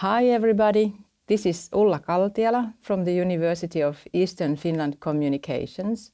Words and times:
Hi, 0.00 0.26
everybody. 0.26 0.94
This 1.26 1.44
is 1.44 1.68
Ulla 1.72 1.98
Kaltiala 1.98 2.72
from 2.80 3.04
the 3.04 3.12
University 3.12 3.82
of 3.82 4.06
Eastern 4.12 4.54
Finland 4.54 5.00
Communications, 5.00 6.12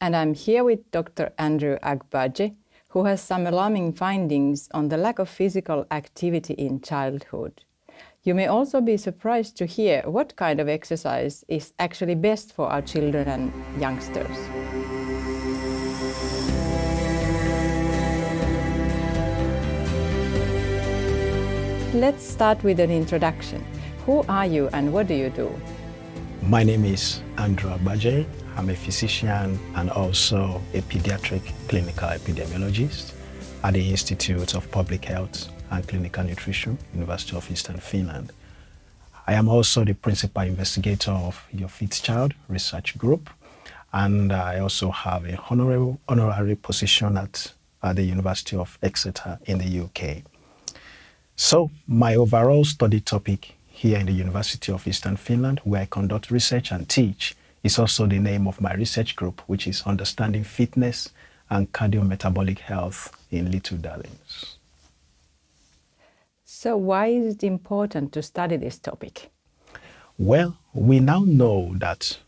and 0.00 0.16
I'm 0.16 0.32
here 0.32 0.64
with 0.64 0.90
Dr. 0.92 1.30
Andrew 1.36 1.76
Agbaje, 1.82 2.54
who 2.88 3.04
has 3.04 3.20
some 3.20 3.46
alarming 3.46 3.92
findings 3.92 4.70
on 4.72 4.88
the 4.88 4.96
lack 4.96 5.18
of 5.18 5.28
physical 5.28 5.84
activity 5.90 6.54
in 6.54 6.80
childhood. 6.80 7.64
You 8.22 8.34
may 8.34 8.46
also 8.46 8.80
be 8.80 8.96
surprised 8.96 9.58
to 9.58 9.66
hear 9.66 10.00
what 10.06 10.36
kind 10.36 10.58
of 10.58 10.70
exercise 10.70 11.44
is 11.48 11.74
actually 11.78 12.14
best 12.14 12.54
for 12.54 12.68
our 12.68 12.80
children 12.80 13.28
and 13.28 13.52
youngsters. 13.78 14.38
Let's 21.94 22.24
start 22.24 22.64
with 22.64 22.80
an 22.80 22.90
introduction. 22.90 23.62
Who 24.06 24.24
are 24.26 24.46
you 24.46 24.70
and 24.72 24.94
what 24.94 25.08
do 25.08 25.14
you 25.14 25.28
do? 25.28 25.54
My 26.40 26.62
name 26.62 26.86
is 26.86 27.20
Andrew 27.36 27.70
Agbaje. 27.70 28.24
I'm 28.56 28.70
a 28.70 28.74
physician 28.74 29.58
and 29.74 29.90
also 29.90 30.62
a 30.72 30.80
pediatric 30.80 31.42
clinical 31.68 32.08
epidemiologist 32.08 33.12
at 33.62 33.74
the 33.74 33.90
Institute 33.90 34.54
of 34.54 34.70
Public 34.70 35.04
Health 35.04 35.50
and 35.70 35.86
Clinical 35.86 36.24
Nutrition, 36.24 36.78
University 36.94 37.36
of 37.36 37.50
Eastern 37.50 37.76
Finland. 37.76 38.32
I 39.26 39.34
am 39.34 39.50
also 39.50 39.84
the 39.84 39.92
principal 39.92 40.44
investigator 40.44 41.10
of 41.10 41.46
urFIT-child 41.54 42.32
Research 42.48 42.96
Group, 42.96 43.28
and 43.92 44.32
I 44.32 44.60
also 44.60 44.90
have 44.90 45.26
a 45.26 45.38
honorary, 45.50 45.94
honorary 46.08 46.56
position 46.56 47.18
at, 47.18 47.52
at 47.82 47.96
the 47.96 48.02
University 48.02 48.56
of 48.56 48.78
Exeter 48.82 49.38
in 49.44 49.58
the 49.58 49.80
UK. 49.80 50.22
So, 51.36 51.70
my 51.86 52.14
overall 52.14 52.64
study 52.64 53.00
topic 53.00 53.54
here 53.66 53.98
in 53.98 54.06
the 54.06 54.12
University 54.12 54.70
of 54.70 54.86
Eastern 54.86 55.16
Finland, 55.16 55.60
where 55.64 55.82
I 55.82 55.86
conduct 55.86 56.30
research 56.30 56.70
and 56.72 56.88
teach, 56.88 57.34
is 57.62 57.78
also 57.78 58.06
the 58.06 58.18
name 58.18 58.46
of 58.46 58.60
my 58.60 58.74
research 58.74 59.16
group, 59.16 59.40
which 59.46 59.66
is 59.66 59.82
Understanding 59.86 60.44
Fitness 60.44 61.08
and 61.48 61.72
Cardiometabolic 61.72 62.58
Health 62.58 63.16
in 63.30 63.50
Little 63.50 63.78
Darlings. 63.78 64.56
So, 66.44 66.76
why 66.76 67.06
is 67.06 67.34
it 67.34 67.44
important 67.44 68.12
to 68.12 68.22
study 68.22 68.56
this 68.56 68.78
topic? 68.78 69.30
Well, 70.18 70.58
we 70.74 71.00
now 71.00 71.24
know 71.26 71.72
that 71.78 72.18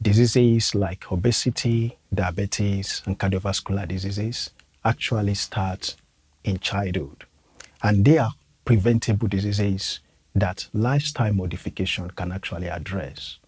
diseases 0.00 0.74
like 0.74 1.10
obesity, 1.10 1.98
diabetes, 2.14 3.02
and 3.04 3.18
cardiovascular 3.18 3.86
diseases 3.86 4.50
actually 4.84 5.34
start 5.34 5.96
in 6.44 6.58
childhood. 6.58 7.24
And 7.82 8.04
they 8.04 8.18
are 8.18 8.32
preventable 8.64 9.28
diseases 9.28 10.00
that 10.34 10.68
lifestyle 10.72 11.32
modification 11.32 12.10
can 12.10 12.32
actually 12.32 12.68
address. 12.68 13.38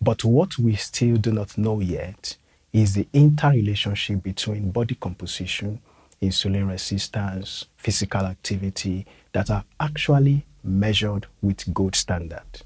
But 0.00 0.24
what 0.24 0.58
we 0.58 0.76
still 0.76 1.16
do 1.16 1.32
not 1.32 1.58
know 1.58 1.80
yet 1.80 2.36
is 2.72 2.94
the 2.94 3.06
interrelationship 3.12 4.22
between 4.22 4.70
body 4.70 4.94
composition, 4.94 5.80
insulin 6.22 6.68
resistance, 6.68 7.66
physical 7.76 8.22
activity 8.22 9.06
that 9.32 9.50
are 9.50 9.64
actually 9.78 10.46
measured 10.64 11.26
with 11.42 11.72
gold 11.74 11.94
standard. 11.94 12.62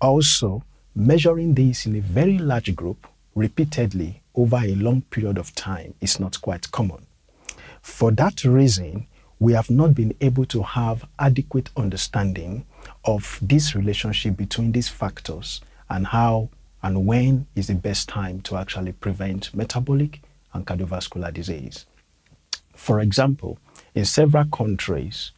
Also, 0.00 0.62
measuring 0.94 1.54
this 1.54 1.86
in 1.86 1.96
a 1.96 2.00
very 2.00 2.38
large 2.38 2.74
group 2.74 3.06
repeatedly 3.34 4.20
over 4.34 4.56
a 4.56 4.74
long 4.74 5.02
period 5.02 5.38
of 5.38 5.54
time 5.54 5.94
is 6.00 6.20
not 6.20 6.40
quite 6.40 6.70
common. 6.72 7.06
For 7.80 8.10
that 8.12 8.44
reason, 8.44 9.06
we 9.42 9.54
have 9.54 9.70
not 9.70 9.92
been 9.92 10.14
able 10.20 10.44
to 10.44 10.62
have 10.62 11.04
adequate 11.18 11.68
understanding 11.76 12.64
of 13.04 13.40
this 13.42 13.74
relationship 13.74 14.36
between 14.36 14.70
these 14.70 14.88
factors 14.88 15.60
and 15.90 16.06
how 16.06 16.48
and 16.80 17.04
when 17.06 17.44
is 17.56 17.66
the 17.66 17.74
best 17.74 18.08
time 18.08 18.40
to 18.40 18.56
actually 18.56 18.92
prevent 18.92 19.52
metabolic 19.52 20.20
and 20.52 20.64
cardiovascular 20.64 21.34
disease. 21.34 21.86
For 22.76 23.00
example, 23.00 23.58
in 23.96 24.04
several 24.04 24.44
countries, 24.44 25.32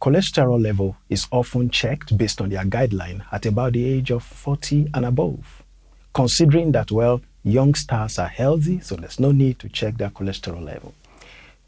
cholesterol 0.00 0.58
level 0.58 0.96
is 1.10 1.26
often 1.30 1.68
checked 1.68 2.16
based 2.16 2.40
on 2.40 2.48
their 2.48 2.64
guideline 2.64 3.22
at 3.30 3.44
about 3.44 3.74
the 3.74 3.84
age 3.84 4.10
of 4.10 4.22
40 4.22 4.88
and 4.94 5.04
above. 5.04 5.62
Considering 6.14 6.72
that, 6.72 6.90
well, 6.90 7.20
youngsters 7.44 8.18
are 8.18 8.28
healthy, 8.28 8.80
so 8.80 8.96
there's 8.96 9.20
no 9.20 9.30
need 9.30 9.58
to 9.58 9.68
check 9.68 9.98
their 9.98 10.08
cholesterol 10.08 10.64
level. 10.64 10.94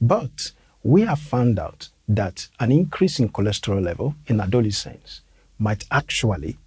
But 0.00 0.52
we 0.84 1.02
have 1.02 1.18
found 1.18 1.58
out 1.58 1.88
that 2.08 2.48
an 2.58 2.72
increase 2.72 3.20
in 3.20 3.28
cholesterol 3.28 3.82
level 3.82 4.14
in 4.26 4.40
adolescents 4.40 5.20
might 5.58 5.84
actually 5.90 6.58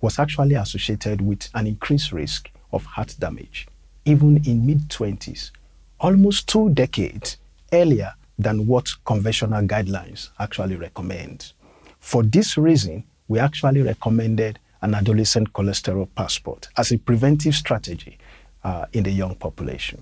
was 0.00 0.18
actually 0.18 0.54
associated 0.54 1.20
with 1.20 1.48
an 1.54 1.66
increased 1.66 2.12
risk 2.12 2.50
of 2.72 2.84
heart 2.84 3.16
damage 3.18 3.66
even 4.04 4.40
in 4.46 4.64
mid 4.64 4.88
20s 4.88 5.50
almost 5.98 6.48
two 6.48 6.68
decades 6.70 7.38
earlier 7.72 8.12
than 8.38 8.66
what 8.66 8.88
conventional 9.04 9.62
guidelines 9.62 10.28
actually 10.38 10.76
recommend. 10.76 11.52
For 11.98 12.22
this 12.22 12.56
reason 12.56 13.04
we 13.28 13.40
actually 13.40 13.82
recommended 13.82 14.60
an 14.82 14.94
adolescent 14.94 15.52
cholesterol 15.52 16.08
passport 16.14 16.68
as 16.76 16.92
a 16.92 16.98
preventive 16.98 17.54
strategy 17.54 18.18
uh, 18.62 18.84
in 18.92 19.02
the 19.02 19.10
young 19.10 19.34
population. 19.34 20.00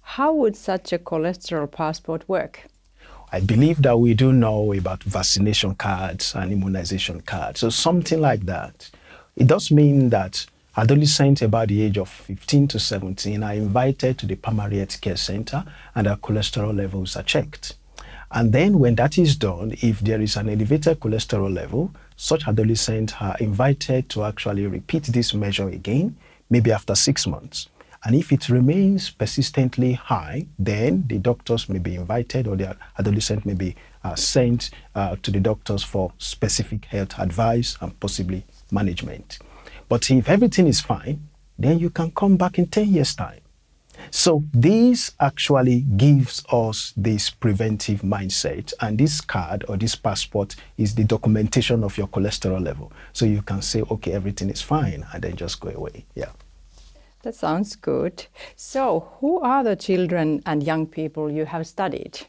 How 0.00 0.32
would 0.32 0.56
such 0.56 0.92
a 0.92 0.98
cholesterol 0.98 1.70
passport 1.70 2.26
work 2.28 2.68
I 3.36 3.40
believe 3.40 3.82
that 3.82 3.98
we 3.98 4.14
do 4.14 4.32
know 4.32 4.72
about 4.72 5.02
vaccination 5.02 5.74
cards 5.74 6.34
and 6.34 6.50
immunization 6.50 7.20
cards. 7.20 7.60
So 7.60 7.68
something 7.68 8.18
like 8.18 8.46
that. 8.46 8.90
It 9.36 9.46
does 9.46 9.70
mean 9.70 10.08
that 10.08 10.46
adolescents 10.74 11.42
about 11.42 11.68
the 11.68 11.82
age 11.82 11.98
of 11.98 12.08
15 12.08 12.68
to 12.68 12.78
17 12.78 13.42
are 13.42 13.52
invited 13.52 14.16
to 14.20 14.26
the 14.26 14.36
primary 14.36 14.78
health 14.78 15.02
care 15.02 15.18
center 15.18 15.66
and 15.94 16.06
their 16.06 16.16
cholesterol 16.16 16.74
levels 16.74 17.14
are 17.14 17.24
checked. 17.24 17.74
And 18.30 18.54
then 18.54 18.78
when 18.78 18.94
that 18.94 19.18
is 19.18 19.36
done, 19.36 19.74
if 19.82 20.00
there 20.00 20.22
is 20.22 20.38
an 20.38 20.48
elevated 20.48 20.98
cholesterol 20.98 21.52
level, 21.52 21.92
such 22.16 22.48
adolescents 22.48 23.12
are 23.20 23.36
invited 23.38 24.08
to 24.08 24.24
actually 24.24 24.66
repeat 24.66 25.02
this 25.02 25.34
measure 25.34 25.68
again, 25.68 26.16
maybe 26.48 26.72
after 26.72 26.94
six 26.94 27.26
months. 27.26 27.68
And 28.06 28.14
if 28.14 28.30
it 28.30 28.48
remains 28.48 29.10
persistently 29.10 29.94
high, 29.94 30.46
then 30.60 31.06
the 31.08 31.18
doctors 31.18 31.68
may 31.68 31.80
be 31.80 31.96
invited 31.96 32.46
or 32.46 32.54
the 32.54 32.76
adolescent 32.96 33.44
may 33.44 33.54
be 33.54 33.74
uh, 34.04 34.14
sent 34.14 34.70
uh, 34.94 35.16
to 35.24 35.32
the 35.32 35.40
doctors 35.40 35.82
for 35.82 36.12
specific 36.18 36.84
health 36.84 37.18
advice 37.18 37.76
and 37.80 37.98
possibly 37.98 38.44
management. 38.70 39.40
But 39.88 40.08
if 40.08 40.28
everything 40.28 40.68
is 40.68 40.80
fine, 40.80 41.26
then 41.58 41.80
you 41.80 41.90
can 41.90 42.12
come 42.12 42.36
back 42.36 42.60
in 42.60 42.68
10 42.68 42.86
years' 42.86 43.16
time. 43.16 43.40
So 44.12 44.44
this 44.54 45.10
actually 45.18 45.80
gives 45.80 46.44
us 46.52 46.92
this 46.96 47.28
preventive 47.28 48.02
mindset 48.02 48.72
and 48.80 48.98
this 48.98 49.20
card 49.20 49.64
or 49.68 49.76
this 49.76 49.96
passport 49.96 50.54
is 50.78 50.94
the 50.94 51.02
documentation 51.02 51.82
of 51.82 51.98
your 51.98 52.06
cholesterol 52.06 52.62
level. 52.62 52.92
So 53.12 53.26
you 53.26 53.42
can 53.42 53.62
say, 53.62 53.82
okay, 53.90 54.12
everything 54.12 54.48
is 54.48 54.62
fine 54.62 55.04
and 55.12 55.24
then 55.24 55.34
just 55.34 55.58
go 55.58 55.70
away. 55.70 56.04
Yeah. 56.14 56.30
That 57.26 57.34
sounds 57.34 57.74
good. 57.74 58.24
So, 58.54 59.08
who 59.18 59.40
are 59.40 59.64
the 59.64 59.74
children 59.74 60.44
and 60.46 60.62
young 60.62 60.86
people 60.86 61.28
you 61.28 61.44
have 61.44 61.66
studied? 61.66 62.20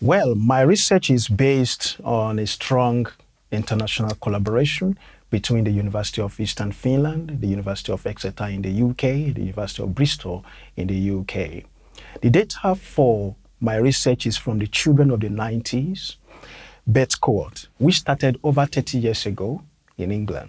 Well, 0.00 0.34
my 0.34 0.62
research 0.62 1.10
is 1.10 1.28
based 1.28 1.98
on 2.02 2.38
a 2.38 2.46
strong 2.46 3.08
international 3.50 4.14
collaboration 4.22 4.98
between 5.28 5.64
the 5.64 5.70
University 5.70 6.22
of 6.22 6.40
Eastern 6.40 6.72
Finland, 6.72 7.42
the 7.42 7.46
University 7.46 7.92
of 7.92 8.06
Exeter 8.06 8.46
in 8.46 8.62
the 8.62 8.70
UK, 8.82 9.34
the 9.34 9.42
University 9.42 9.82
of 9.82 9.94
Bristol 9.94 10.46
in 10.78 10.86
the 10.86 11.10
UK. 11.10 11.64
The 12.22 12.30
data 12.30 12.74
for 12.74 13.36
my 13.60 13.76
research 13.76 14.24
is 14.26 14.38
from 14.38 14.60
the 14.60 14.66
children 14.66 15.10
of 15.10 15.20
the 15.20 15.28
90s 15.28 16.16
birth 16.86 17.20
cohort, 17.20 17.68
which 17.76 17.98
started 17.98 18.40
over 18.42 18.64
30 18.64 18.96
years 18.96 19.26
ago 19.26 19.62
in 19.98 20.10
England. 20.10 20.48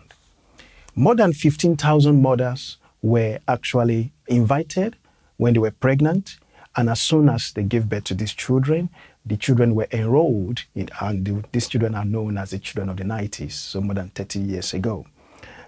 More 0.95 1.15
than 1.15 1.33
15,000 1.33 2.21
mothers 2.21 2.77
were 3.03 3.37
actually 3.47 4.11
invited 4.27 4.95
when 5.37 5.53
they 5.53 5.59
were 5.59 5.71
pregnant. 5.71 6.37
And 6.75 6.89
as 6.89 6.99
soon 6.99 7.29
as 7.29 7.51
they 7.51 7.61
gave 7.61 7.87
birth 7.87 8.05
to 8.05 8.15
these 8.15 8.33
children, 8.33 8.89
the 9.25 9.37
children 9.37 9.75
were 9.75 9.87
enrolled 9.91 10.63
in, 10.73 10.89
and 10.99 11.23
the, 11.23 11.43
these 11.51 11.67
children 11.67 11.93
are 11.93 12.05
known 12.05 12.37
as 12.39 12.49
the 12.49 12.59
children 12.59 12.89
of 12.89 12.97
the 12.97 13.03
90s, 13.03 13.51
so 13.51 13.81
more 13.81 13.93
than 13.93 14.09
30 14.09 14.39
years 14.39 14.73
ago. 14.73 15.05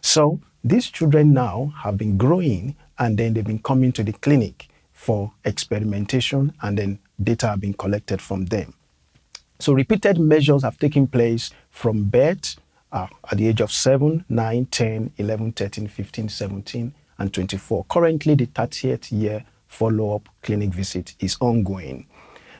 So 0.02 0.40
these 0.64 0.88
children 0.90 1.34
now 1.34 1.74
have 1.84 1.98
been 1.98 2.18
growing 2.18 2.76
and 2.98 3.18
then 3.18 3.34
they've 3.34 3.46
been 3.46 3.60
coming 3.60 3.92
to 3.92 4.04
the 4.04 4.14
clinic 4.14 4.68
for 4.94 5.32
experimentation 5.44 6.54
and 6.62 6.78
then 6.78 7.00
data 7.22 7.48
have 7.50 7.62
been 7.62 7.74
collected 7.74 8.22
from 8.22 8.46
them. 8.46 8.74
So 9.60 9.74
repeated 9.74 10.20
measures 10.20 10.64
have 10.64 10.78
taken 10.78 11.08
place 11.08 11.52
from 11.70 12.06
birth 12.06 12.56
uh, 12.92 13.08
at 13.32 13.38
the 13.38 13.48
age 13.48 13.62
of 13.62 13.72
7, 13.72 14.26
9, 14.28 14.66
10, 14.66 15.12
11, 15.18 15.52
13, 15.52 15.88
15, 15.88 16.30
17, 16.30 16.94
and 17.18 17.34
24. 17.34 17.86
Currently, 17.90 18.36
the 18.36 18.48
30th 18.48 19.12
year 19.12 19.46
follow 19.68 20.16
up 20.16 20.30
clinic 20.42 20.70
visit 20.70 21.16
is 21.20 21.38
ongoing. 21.40 22.08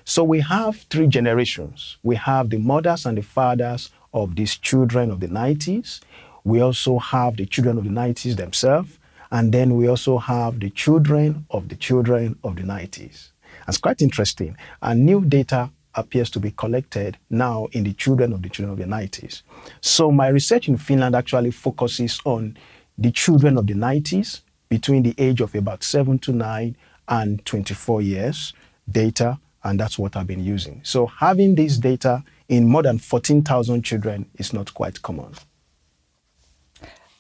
So 0.04 0.24
we 0.24 0.40
have 0.42 0.78
three 0.90 1.08
generations. 1.08 1.98
We 2.04 2.16
have 2.16 2.50
the 2.50 2.60
mothers 2.60 3.06
and 3.06 3.18
the 3.18 3.24
fathers 3.24 3.90
of 4.14 4.36
these 4.36 4.56
children 4.56 5.12
of 5.12 5.20
the 5.20 5.28
90s. 5.28 6.02
We 6.44 6.62
also 6.62 7.00
have 7.00 7.38
the 7.38 7.46
children 7.46 7.78
of 7.78 7.86
the 7.86 7.90
90s 7.90 8.36
themselves. 8.36 9.00
And 9.32 9.52
then 9.52 9.76
we 9.76 9.88
also 9.88 10.20
have 10.20 10.60
the 10.60 10.70
children 10.70 11.46
of 11.50 11.70
the 11.70 11.76
children 11.76 12.38
of 12.44 12.56
the 12.56 12.62
90s. 12.62 13.32
It's 13.68 13.78
quite 13.80 14.02
interesting. 14.02 14.56
And 14.82 15.06
new 15.06 15.26
data 15.26 15.72
appears 15.96 16.30
to 16.30 16.40
be 16.40 16.52
collected 16.52 17.18
now 17.30 17.68
in 17.72 17.84
the 17.84 17.94
children 17.94 18.32
of 18.34 18.42
the 18.44 18.50
children 18.50 18.74
of 18.74 18.78
the 18.78 18.96
90s. 18.96 19.42
So 19.82 20.12
my 20.12 20.28
research 20.28 20.68
in 20.68 20.78
Finland 20.78 21.16
actually 21.16 21.52
focuses 21.52 22.20
on 22.26 22.58
the 22.98 23.12
children 23.12 23.58
of 23.58 23.66
the 23.66 23.74
90s 23.74 24.42
between 24.76 25.04
the 25.04 25.16
age 25.18 25.40
of 25.40 25.56
about 25.56 25.84
7 25.84 26.20
to 26.20 26.34
9 26.34 26.76
and 27.08 27.46
24 27.46 28.02
years 28.02 28.54
data, 28.92 29.40
and 29.64 29.80
that's 29.80 29.98
what 29.98 30.18
I've 30.18 30.28
been 30.28 30.44
using. 30.44 30.82
So 30.84 31.06
having 31.06 31.56
this 31.56 31.78
data 31.78 32.26
in 32.50 32.68
more 32.68 32.84
than 32.84 32.98
14,000 32.98 33.84
children 33.84 34.30
is 34.38 34.52
not 34.52 34.74
quite 34.74 35.02
common. 35.02 35.34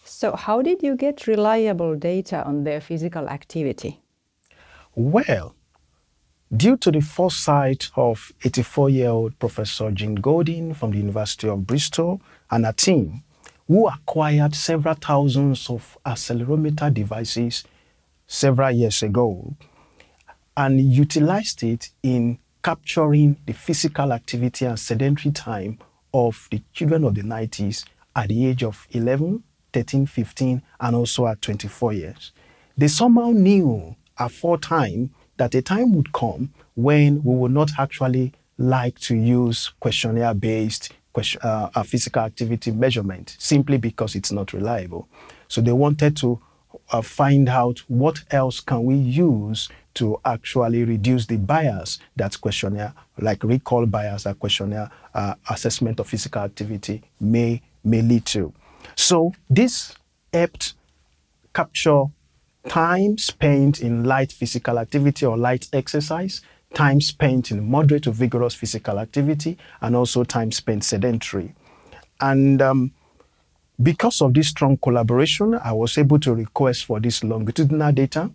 So 0.04 0.36
how 0.36 0.62
did 0.62 0.84
you 0.84 0.98
get 0.98 1.28
reliable 1.28 1.96
data 1.96 2.44
on 2.44 2.66
their 2.66 2.82
physical 2.82 3.30
activity? 3.30 4.02
Well, 4.94 5.56
due 6.56 6.76
to 6.76 6.92
the 6.92 7.00
foresight 7.00 7.90
of 7.96 8.34
84-year-old 8.42 9.40
Professor 9.40 9.92
Jean 9.92 10.16
Golding 10.16 10.74
from 10.74 10.92
the 10.92 10.98
University 10.98 11.48
of 11.48 11.66
Bristol 11.66 12.22
and 12.52 12.66
a 12.66 12.74
team, 12.74 13.24
who 13.68 13.88
acquired 13.88 14.56
several 14.56 14.96
thousands 14.96 15.70
of 15.70 15.98
accelerometer 16.06 16.94
devices 16.94 17.64
several 18.28 18.72
years 18.72 19.02
ago 19.02 19.56
and 20.58 20.80
utilized 20.80 21.64
it 21.64 21.90
in 22.04 22.38
capturing 22.64 23.38
the 23.46 23.54
physical 23.54 24.14
activity 24.14 24.66
and 24.66 24.80
sedentary 24.80 25.32
time 25.32 25.78
of 26.14 26.48
the 26.52 26.62
children 26.74 27.04
of 27.04 27.16
the 27.16 27.22
90s 27.22 27.86
at 28.16 28.30
the 28.30 28.48
age 28.48 28.64
of 28.64 28.88
11, 28.92 29.44
13, 29.74 30.06
15, 30.06 30.62
and 30.80 30.96
also 30.96 31.28
at 31.28 31.42
24 31.42 31.94
years. 31.94 32.32
They 32.78 32.88
somehow 32.88 33.32
knew 33.32 33.96
aforetime 34.18 35.12
that 35.38 35.54
a 35.56 35.62
time 35.62 35.94
would 35.94 36.14
come 36.14 36.54
when 36.76 37.22
we 37.24 37.36
would 37.36 37.52
not 37.52 37.72
actually 37.78 38.34
like 38.58 38.98
to 39.00 39.16
use 39.16 39.74
questionnaire 39.80 40.34
based 40.34 40.94
uh, 41.42 41.84
physical 41.84 42.24
activity 42.24 42.72
measurement 42.72 43.36
simply 43.40 43.78
because 43.78 44.16
it's 44.16 44.32
not 44.32 44.54
reliable. 44.54 45.08
So 45.48 45.62
they 45.62 45.72
wanted 45.72 46.18
to 46.18 46.40
uh, 46.92 47.02
find 47.02 47.50
out 47.50 47.80
what 47.88 48.24
else 48.32 48.60
can 48.60 48.84
we 48.84 48.96
use 48.96 49.70
to 49.96 50.20
actually 50.26 50.84
reduce 50.84 51.26
the 51.26 51.38
bias 51.38 52.00
that 52.18 52.40
questionnaire, 52.42 52.94
like 53.20 53.44
recall 53.44 53.86
bias 53.86 54.24
that 54.24 54.40
questionnaire 54.40 54.92
uh, 55.14 55.36
assessment 55.50 56.00
of 56.00 56.08
physical 56.08 56.42
activity 56.42 57.02
may, 57.20 57.62
may 57.84 58.02
lead 58.02 58.26
to. 58.26 58.54
So 58.96 59.34
this 59.50 59.96
helped 60.34 60.74
capture 61.54 62.04
time 62.68 63.18
spent 63.18 63.80
in 63.82 64.04
light 64.04 64.32
physical 64.32 64.80
activity 64.80 65.26
or 65.26 65.38
light 65.38 65.70
exercise 65.72 66.42
time 66.76 67.02
spent 67.02 67.50
in 67.50 67.68
moderate 67.72 68.04
to 68.04 68.12
vigorous 68.12 68.54
physical 68.54 69.00
activity, 69.00 69.58
and 69.82 69.96
also 69.96 70.24
time 70.24 70.52
spent 70.52 70.84
sedentary. 70.84 71.56
And 72.22 72.62
um, 72.62 72.92
because 73.82 74.22
of 74.22 74.34
this 74.34 74.50
strong 74.50 74.78
collaboration, 74.78 75.56
I 75.56 75.72
was 75.72 75.98
able 75.98 76.20
to 76.20 76.36
request 76.36 76.86
for 76.86 77.00
this 77.00 77.24
longitudinal 77.24 77.92
data 77.92 78.30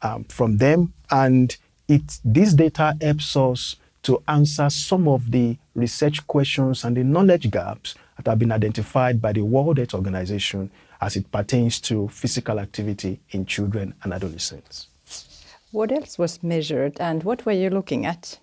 um, 0.00 0.24
from 0.24 0.56
them, 0.56 0.94
and 1.10 1.54
it 1.88 2.20
this 2.24 2.54
data 2.54 2.96
helps 3.00 3.36
us 3.36 3.76
to 4.04 4.22
answer 4.26 4.70
some 4.70 5.06
of 5.06 5.30
the 5.30 5.56
research 5.74 6.26
questions 6.26 6.84
and 6.84 6.96
the 6.96 7.04
knowledge 7.04 7.50
gaps 7.50 7.94
that 8.16 8.28
have 8.28 8.38
been 8.38 8.52
identified 8.52 9.20
by 9.20 9.32
the 9.32 9.42
World 9.42 9.78
Health 9.78 9.94
Organization 9.94 10.70
as 11.00 11.16
it 11.16 11.30
pertains 11.30 11.80
to 11.80 12.08
physical 12.08 12.58
activity 12.58 13.20
in 13.30 13.46
children 13.46 13.94
and 14.02 14.12
adolescents. 14.12 14.88
What 15.72 15.90
else 15.90 16.18
was 16.18 16.42
measured 16.42 17.00
and 17.00 17.22
what 17.22 17.46
were 17.46 17.52
you 17.52 17.70
looking 17.70 18.04
at? 18.04 18.38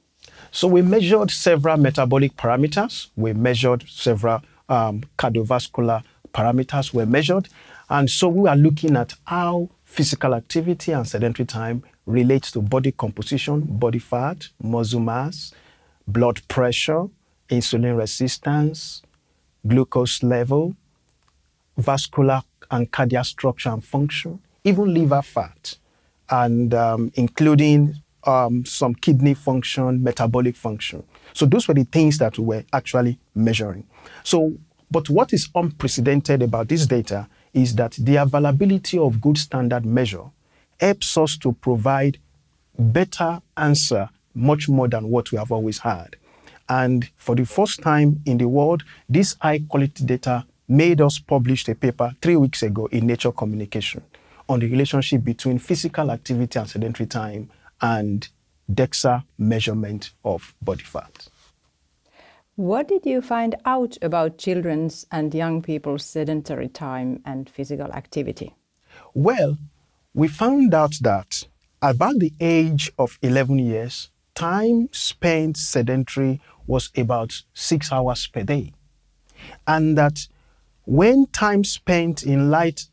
So 0.50 0.68
we 0.68 0.82
measured 0.82 1.30
several 1.30 1.78
metabolic 1.78 2.36
parameters. 2.36 3.10
We 3.16 3.34
measured 3.34 3.88
several 3.88 4.42
um, 4.68 5.04
cardiovascular 5.20 6.02
parameters 6.34 6.92
were 6.92 7.06
measured. 7.06 7.48
And 7.88 8.10
so 8.10 8.30
we 8.30 8.50
are 8.50 8.56
looking 8.56 8.96
at 8.96 9.14
how 9.26 9.70
physical 9.86 10.34
activity 10.34 10.92
and 10.92 11.08
sedentary 11.08 11.46
time 11.46 11.84
relates 12.08 12.50
to 12.54 12.62
body 12.62 12.92
composition, 12.92 13.62
body 13.62 14.00
fat, 14.00 14.48
muscle 14.64 15.00
mass, 15.00 15.54
blood 16.08 16.42
pressure, 16.48 17.06
insulin 17.48 17.96
resistance, 17.96 19.04
glucose 19.68 20.24
level, 20.24 20.76
vascular 21.78 22.42
and 22.72 22.92
cardiac 22.92 23.26
structure 23.26 23.70
and 23.70 23.84
function, 23.86 24.40
even 24.64 24.92
liver 24.96 25.22
fat 25.22 25.78
and 26.30 26.74
um, 26.74 27.12
including 27.16 27.96
um, 28.26 28.66
some 28.66 28.94
kidney 28.94 29.34
function, 29.34 30.04
metabolic 30.04 30.56
function. 30.56 31.04
So 31.34 31.46
those 31.46 31.68
were 31.68 31.74
the 31.74 31.86
things 31.86 32.18
that 32.18 32.38
we 32.38 32.46
were 32.46 32.64
actually 32.74 33.20
measuring. 33.36 33.88
So, 34.24 34.54
but 34.92 35.10
what 35.10 35.34
is 35.34 35.50
unprecedented 35.56 36.42
about 36.42 36.68
this 36.68 36.86
data 36.86 37.28
is 37.54 37.76
that 37.76 37.94
the 37.94 38.18
availability 38.18 38.98
of 38.98 39.22
good 39.22 39.38
standard 39.38 39.86
measure 39.86 40.26
helps 40.80 41.18
us 41.18 41.38
to 41.38 41.54
provide 41.54 42.18
better 42.78 43.42
answer 43.58 44.10
much 44.34 44.70
more 44.70 44.88
than 44.88 45.10
what 45.10 45.32
we 45.32 45.38
have 45.38 45.52
always 45.52 45.80
had. 45.80 46.16
And 46.68 47.10
for 47.18 47.36
the 47.36 47.46
first 47.46 47.82
time 47.82 48.22
in 48.26 48.38
the 48.38 48.48
world, 48.48 48.84
this 49.08 49.36
high 49.42 49.60
quality 49.68 50.06
data 50.06 50.46
made 50.68 51.02
us 51.02 51.18
publish 51.18 51.68
a 51.68 51.76
paper 51.76 52.14
three 52.22 52.36
weeks 52.36 52.62
ago 52.62 52.86
in 52.92 53.08
Nature 53.08 53.32
Communication 53.32 54.04
on 54.50 54.60
the 54.60 54.70
relationship 54.70 55.24
between 55.24 55.60
physical 55.60 56.12
activity 56.12 56.60
and 56.60 56.68
sedentary 56.68 57.08
time 57.08 57.50
and 57.82 58.28
DEXA 58.70 59.24
measurement 59.38 60.12
of 60.26 60.54
body 60.62 60.84
fat. 60.84 61.28
What 62.56 62.90
did 62.90 63.06
you 63.06 63.22
find 63.22 63.56
out 63.64 63.98
about 64.02 64.38
children's 64.38 65.06
and 65.12 65.34
young 65.34 65.62
people's 65.62 66.04
sedentary 66.04 66.68
time 66.68 67.22
and 67.24 67.50
physical 67.50 67.92
activity? 67.94 68.54
Well, 69.14 69.58
we 70.14 70.28
found 70.28 70.74
out 70.74 70.96
that 71.02 71.48
about 71.82 72.20
the 72.20 72.34
age 72.42 72.92
of 73.00 73.18
11 73.22 73.60
years, 73.60 74.10
time 74.36 74.90
spent 74.92 75.56
sedentary 75.56 76.42
was 76.68 76.90
about 76.98 77.44
six 77.54 77.92
hours 77.92 78.28
per 78.28 78.44
day. 78.44 78.74
And 79.66 79.98
that 79.98 80.28
when 80.84 81.28
time 81.28 81.64
spent 81.64 82.24
in 82.24 82.50
light 82.50 82.88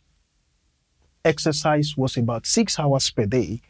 exercise 1.26 1.97
was 1.97 2.16
about 2.16 2.47
six 2.47 2.78
hours 2.78 3.11
per 3.11 3.26
day, 3.26 3.61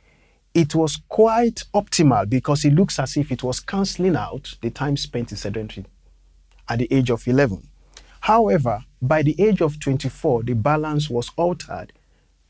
it 0.54 0.74
was 0.74 0.96
quite 1.08 1.64
optimal 1.74 2.28
because 2.28 2.64
it 2.64 2.72
looks 2.72 2.98
as 2.98 3.16
if 3.16 3.30
it 3.32 3.42
was 3.42 3.60
cancelling 3.60 4.16
out 4.16 4.54
the 4.62 4.70
time 4.70 4.96
spent 4.96 5.30
in 5.30 5.36
sedentary 5.36 5.86
at 6.68 6.78
the 6.78 6.92
age 6.92 7.10
of 7.10 7.26
11. 7.26 7.68
However, 8.20 8.84
by 9.00 9.22
the 9.22 9.40
age 9.40 9.60
of 9.60 9.78
24, 9.78 10.44
the 10.44 10.54
balance 10.54 11.10
was 11.10 11.30
altered 11.36 11.92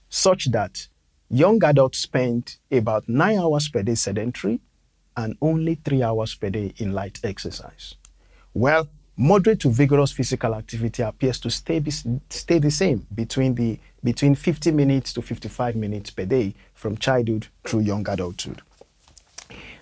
such 0.08 0.46
that 0.46 0.88
young 1.28 1.62
adults 1.64 1.98
spent 1.98 2.58
about 2.70 3.08
nine 3.08 3.38
hours 3.38 3.68
per 3.68 3.82
day 3.82 3.94
sedentary 3.94 4.60
and 5.16 5.36
only 5.42 5.74
three 5.74 6.02
hours 6.02 6.34
per 6.34 6.50
day 6.50 6.72
in 6.76 6.92
light 6.92 7.18
exercise. 7.24 7.94
Well, 8.54 8.88
moderate 9.16 9.60
to 9.60 9.70
vigorous 9.70 10.12
physical 10.12 10.54
activity 10.54 11.02
appears 11.02 11.40
to 11.40 11.50
stay, 11.50 11.82
stay 12.30 12.58
the 12.58 12.70
same 12.70 13.06
between, 13.14 13.54
the, 13.54 13.78
between 14.06 14.36
50 14.36 14.70
minutes 14.70 15.12
to 15.12 15.20
55 15.20 15.74
minutes 15.74 16.10
per 16.10 16.24
day 16.24 16.54
from 16.74 16.96
childhood 16.96 17.48
through 17.64 17.80
young 17.80 18.08
adulthood. 18.08 18.62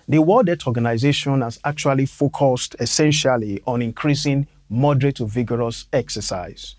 The 0.07 0.19
World 0.19 0.47
Health 0.47 0.65
Organization 0.65 1.41
has 1.41 1.59
actually 1.63 2.07
focused 2.07 2.75
essentially 2.79 3.61
on 3.67 3.83
increasing 3.83 4.47
moderate 4.67 5.17
to 5.17 5.27
vigorous 5.27 5.85
exercise 5.93 6.75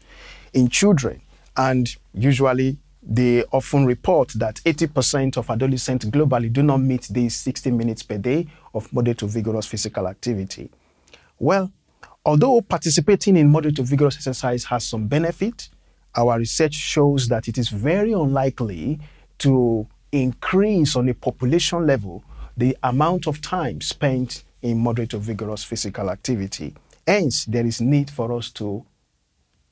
in 0.54 0.68
children, 0.68 1.22
and 1.56 1.94
usually 2.12 2.78
they 3.00 3.44
often 3.52 3.86
report 3.86 4.32
that 4.34 4.56
80% 4.64 5.36
of 5.36 5.48
adolescents 5.48 6.04
globally 6.06 6.52
do 6.52 6.64
not 6.64 6.78
meet 6.78 7.06
these 7.10 7.36
60 7.36 7.70
minutes 7.70 8.02
per 8.02 8.18
day 8.18 8.48
of 8.74 8.92
moderate 8.92 9.18
to 9.18 9.26
vigorous 9.26 9.66
physical 9.66 10.08
activity. 10.08 10.68
Well, 11.38 11.70
Although 12.26 12.60
participating 12.60 13.36
in 13.36 13.48
moderate 13.48 13.76
to 13.76 13.84
vigorous 13.84 14.16
exercise 14.16 14.64
has 14.64 14.84
some 14.84 15.06
benefit, 15.06 15.68
our 16.16 16.38
research 16.38 16.74
shows 16.74 17.28
that 17.28 17.48
it 17.48 17.58
is 17.58 17.68
very 17.68 18.12
unlikely 18.12 18.98
to 19.38 19.86
increase 20.12 20.96
on 20.96 21.08
a 21.08 21.14
population 21.14 21.86
level 21.86 22.24
the 22.56 22.76
amount 22.82 23.26
of 23.26 23.40
time 23.42 23.80
spent 23.80 24.44
in 24.62 24.78
moderate 24.78 25.10
to 25.10 25.18
vigorous 25.18 25.62
physical 25.62 26.10
activity. 26.10 26.74
Hence, 27.06 27.44
there 27.44 27.66
is 27.66 27.80
need 27.80 28.10
for 28.10 28.32
us 28.32 28.50
to 28.52 28.84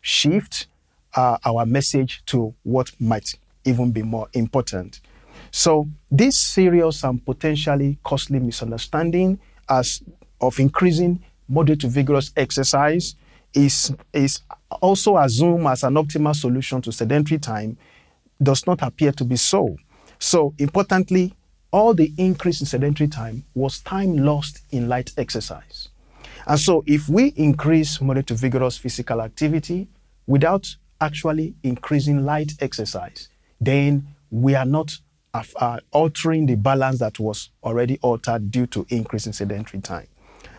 shift 0.00 0.66
uh, 1.14 1.38
our 1.44 1.64
message 1.64 2.22
to 2.26 2.54
what 2.62 2.90
might 3.00 3.34
even 3.64 3.90
be 3.90 4.02
more 4.02 4.28
important. 4.34 5.00
So, 5.50 5.88
this 6.10 6.36
serious 6.36 7.04
and 7.04 7.24
potentially 7.24 7.98
costly 8.04 8.38
misunderstanding 8.38 9.40
as 9.68 10.02
of 10.40 10.58
increasing 10.60 11.24
moderate 11.48 11.80
to 11.80 11.88
vigorous 11.88 12.32
exercise 12.36 13.14
is, 13.54 13.94
is 14.12 14.40
also 14.81 15.16
assumed 15.19 15.66
as 15.66 15.85
an 15.85 15.95
optimal 15.95 16.35
solution 16.35 16.83
to 16.83 16.93
sedentary 16.93 17.38
time 17.38 17.76
does 18.43 18.66
not 18.66 18.83
appear 18.83 19.12
to 19.12 19.25
be 19.25 19.37
so. 19.37 19.76
So, 20.19 20.54
importantly, 20.59 21.35
all 21.73 21.93
the 21.93 22.12
increase 22.19 22.61
in 22.61 22.66
sedentary 22.66 23.09
time 23.09 23.45
was 23.54 23.81
time 23.81 24.16
lost 24.16 24.61
in 24.71 24.88
light 24.88 25.12
exercise. 25.19 25.88
And 26.47 26.59
so, 26.59 26.85
if 26.87 27.09
we 27.09 27.28
increase 27.37 28.00
moderate 28.00 28.28
to 28.28 28.35
vigorous 28.35 28.76
physical 28.76 29.21
activity 29.21 29.88
without 30.26 30.76
actually 31.00 31.54
increasing 31.62 32.25
light 32.25 32.52
exercise, 32.61 33.28
then 33.61 34.07
we 34.31 34.54
are 34.54 34.64
not 34.64 34.97
uh, 35.35 35.81
altering 35.90 36.47
the 36.47 36.54
balance 36.54 37.00
that 37.00 37.19
was 37.19 37.50
already 37.64 37.99
altered 38.02 38.50
due 38.50 38.66
to 38.69 38.87
increase 38.88 39.26
in 39.26 39.33
sedentary 39.33 39.81
time. 39.83 40.07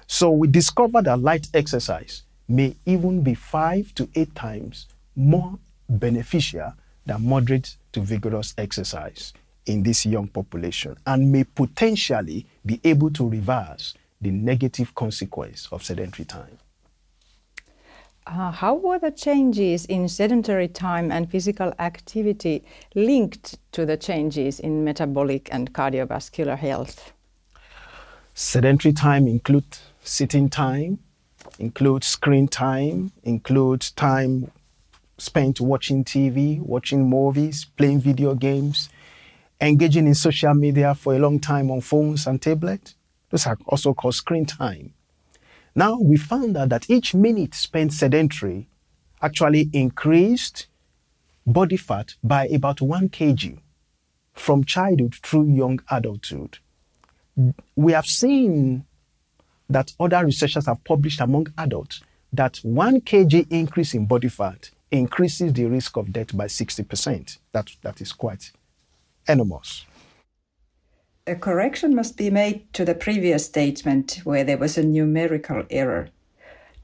So, 0.07 0.31
we 0.31 0.47
discovered 0.47 1.05
that 1.05 1.21
light 1.21 1.47
exercise 1.53 2.23
may 2.47 2.75
even 2.85 3.21
be 3.21 3.33
five 3.33 3.93
to 3.95 4.09
eight 4.15 4.33
times 4.35 4.87
more 5.15 5.57
beneficial 5.89 6.73
than 7.05 7.27
moderate 7.27 7.77
to 7.91 8.01
vigorous 8.01 8.53
exercise 8.57 9.33
in 9.65 9.83
this 9.83 10.05
young 10.05 10.27
population 10.27 10.95
and 11.07 11.31
may 11.31 11.43
potentially 11.43 12.45
be 12.65 12.79
able 12.83 13.09
to 13.11 13.27
reverse 13.27 13.93
the 14.21 14.31
negative 14.31 14.93
consequence 14.95 15.67
of 15.71 15.83
sedentary 15.83 16.25
time. 16.25 16.57
Uh, 18.27 18.51
how 18.51 18.73
were 18.73 18.97
the 18.97 19.11
changes 19.11 19.85
in 19.85 20.09
sedentary 20.09 20.67
time 20.67 21.11
and 21.11 21.29
physical 21.29 21.71
activity 21.77 22.63
linked 22.95 23.59
to 23.71 23.85
the 23.85 23.95
changes 23.95 24.59
in 24.59 24.83
metabolic 24.83 25.47
and 25.53 25.73
cardiovascular 25.73 26.57
health? 26.57 27.13
Sedentary 28.33 28.93
time 28.93 29.27
includes 29.27 29.81
sitting 30.03 30.49
time, 30.49 30.97
includes 31.59 32.07
screen 32.07 32.47
time, 32.47 33.11
includes 33.23 33.91
time 33.91 34.51
spent 35.17 35.61
watching 35.61 36.03
TV, 36.03 36.59
watching 36.59 37.09
movies, 37.09 37.65
playing 37.77 38.01
video 38.01 38.35
games, 38.35 38.89
engaging 39.61 40.07
in 40.07 40.15
social 40.15 40.53
media 40.53 40.93
for 40.93 41.15
a 41.15 41.19
long 41.19 41.39
time 41.39 41.71
on 41.71 41.81
phones 41.81 42.27
and 42.27 42.41
tablets. 42.41 42.95
Those 43.29 43.47
are 43.47 43.57
also 43.67 43.93
called 43.93 44.15
screen 44.15 44.45
time. 44.45 44.93
Now 45.73 45.99
we 45.99 46.17
found 46.17 46.57
out 46.57 46.69
that 46.69 46.89
each 46.89 47.13
minute 47.13 47.53
spent 47.53 47.93
sedentary 47.93 48.67
actually 49.21 49.69
increased 49.73 50.67
body 51.45 51.77
fat 51.77 52.15
by 52.23 52.47
about 52.47 52.81
1 52.81 53.09
kg 53.09 53.59
from 54.33 54.63
childhood 54.63 55.15
through 55.15 55.53
young 55.53 55.79
adulthood. 55.89 56.59
We 57.75 57.93
have 57.93 58.05
seen 58.05 58.85
that 59.69 59.93
other 59.99 60.25
researchers 60.25 60.65
have 60.65 60.83
published 60.83 61.21
among 61.21 61.47
adults 61.57 62.01
that 62.33 62.57
1 62.57 63.01
kg 63.01 63.47
increase 63.49 63.93
in 63.93 64.05
body 64.05 64.27
fat 64.27 64.69
increases 64.91 65.53
the 65.53 65.65
risk 65.65 65.97
of 65.97 66.11
death 66.11 66.35
by 66.35 66.45
60%. 66.45 67.37
That, 67.51 67.71
that 67.81 68.01
is 68.01 68.11
quite 68.11 68.51
enormous. 69.27 69.85
A 71.27 71.35
correction 71.35 71.95
must 71.95 72.17
be 72.17 72.29
made 72.29 72.71
to 72.73 72.85
the 72.85 72.93
previous 72.93 73.45
statement 73.45 74.21
where 74.23 74.43
there 74.43 74.59
was 74.59 74.77
a 74.77 74.83
numerical 74.83 75.63
error. 75.69 76.09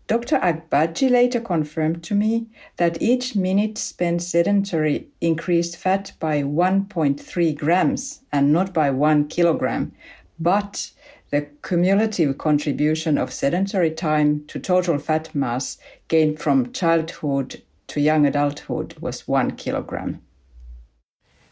Dr. 0.08 0.40
Agbaje 0.40 1.10
later 1.10 1.40
confirmed 1.40 2.04
to 2.04 2.16
me 2.16 2.48
that 2.78 3.02
each 3.02 3.36
minute 3.36 3.78
spent 3.78 4.22
sedentary 4.22 5.08
increased 5.22 5.78
fat 5.78 6.14
by 6.20 6.42
1.3 6.42 7.58
grams 7.58 8.22
and 8.32 8.52
not 8.52 8.74
by 8.74 8.90
1 8.90 9.28
kilogram, 9.28 9.92
but 10.40 10.92
the 11.32 11.48
cumulative 11.64 12.38
contribution 12.38 13.18
of 13.18 13.32
sedentary 13.32 13.90
time 13.90 14.44
to 14.48 14.60
total 14.60 14.98
fat 15.00 15.34
mass 15.34 15.78
gained 16.10 16.40
from 16.40 16.74
childhood 16.74 17.62
to 17.88 18.02
young 18.02 18.26
adulthood 18.26 18.96
was 19.00 19.28
1 19.28 19.52
kilogram. 19.52 20.22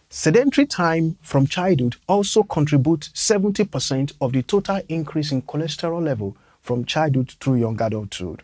Sedentary 0.09 0.65
time 0.65 1.17
from 1.21 1.47
childhood 1.47 1.95
also 2.07 2.43
contributes 2.43 3.09
70% 3.09 4.13
of 4.19 4.33
the 4.33 4.41
total 4.43 4.81
increase 4.89 5.31
in 5.31 5.41
cholesterol 5.43 6.03
level 6.03 6.35
from 6.61 6.83
childhood 6.83 7.33
through 7.39 7.55
young 7.55 7.81
adulthood. 7.81 8.43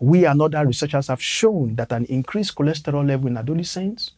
We 0.00 0.24
and 0.24 0.42
other 0.42 0.66
researchers 0.66 1.06
have 1.06 1.22
shown 1.22 1.76
that 1.76 1.92
an 1.92 2.06
increased 2.06 2.56
cholesterol 2.56 3.06
level 3.06 3.28
in 3.28 3.36
adolescents 3.36 4.12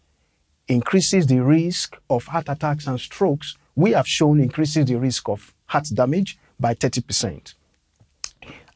increases 0.69 1.27
the 1.27 1.41
risk 1.41 1.99
of 2.09 2.25
heart 2.27 2.49
attacks 2.49 2.87
and 2.87 2.99
strokes. 2.99 3.59
We 3.75 3.91
have 3.93 4.09
shown 4.09 4.41
increases 4.41 4.87
the 4.87 4.95
risk 4.95 5.29
of 5.29 5.54
heart 5.67 5.89
damage 5.93 6.39
by 6.59 6.75
30%. 6.75 7.55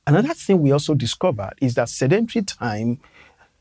Another 0.07 0.35
thing 0.35 0.62
we 0.62 0.73
also 0.73 0.95
discovered 0.95 1.52
is 1.61 1.75
that 1.75 1.88
sedentary 1.88 2.45
time 2.45 2.99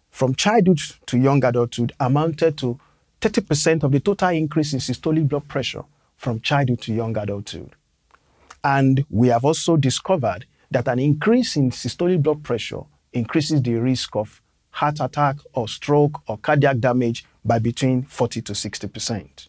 from 0.10 0.34
childhood 0.34 0.79
to 1.05 1.17
young 1.17 1.43
adulthood 1.43 1.91
amounted 2.00 2.57
to 2.57 2.79
30% 3.22 3.84
of 3.84 3.91
the 3.91 4.00
total 4.00 4.29
increase 4.29 4.74
in 4.74 4.79
systolic 4.79 5.27
blood 5.27 5.48
pressure 5.48 5.84
from 6.15 6.39
childhood 6.39 6.81
to 6.81 6.93
young 6.93 7.17
adulthood. 7.17 7.72
And 8.63 9.05
we 9.10 9.27
have 9.27 9.46
also 9.46 9.77
discovered 9.77 10.46
that 10.72 10.88
an 10.88 11.00
increase 11.00 11.55
in 11.55 11.72
systolic 11.72 12.22
blood 12.22 12.43
pressure 12.43 12.81
increases 13.13 13.62
the 13.62 13.75
risk 13.75 14.15
of 14.15 14.41
heart 14.72 15.00
attack 15.00 15.38
or 15.53 15.67
stroke 15.67 16.22
or 16.27 16.38
cardiac 16.38 16.79
damage 16.79 17.25
by 17.43 17.60
between 17.60 18.03
40 18.03 18.41
to 18.43 18.53
60%. 18.53 19.48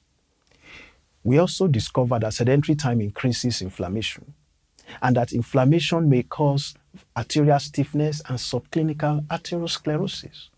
We 1.25 1.39
also 1.39 1.67
discovered 1.67 2.23
that 2.23 2.35
sedentary 2.35 2.77
time 2.77 3.01
increases 3.01 3.63
inflammation 3.63 4.35
and 5.03 5.17
that 5.17 5.33
inflammation 5.33 6.09
may 6.09 6.23
cause 6.23 6.75
arterial 7.17 7.59
stiffness 7.59 8.23
and 8.29 8.39
subclinical 8.39 9.27
arteriosclerosis. 9.27 10.49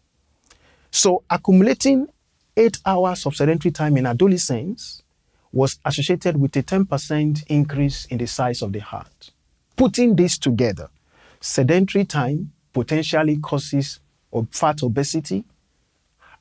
So, 0.90 1.23
accumulating 1.31 2.09
eight 2.57 2.79
hours 2.85 3.26
of 3.26 3.37
sedentary 3.37 3.73
time 3.73 3.97
in 3.97 4.07
adolescents 4.07 5.02
was 5.52 5.79
associated 5.85 6.37
with 6.37 6.55
a 6.57 6.62
10% 6.62 7.45
increase 7.49 8.07
in 8.07 8.19
the 8.19 8.26
size 8.26 8.62
of 8.62 8.73
the 8.73 8.79
heart. 8.79 9.31
Putting 9.76 10.14
this 10.14 10.38
together, 10.38 10.88
sedentary 11.40 12.05
time 12.05 12.52
potentially 12.73 13.38
causes 13.38 14.00
fat 14.50 14.83
obesity, 14.83 15.45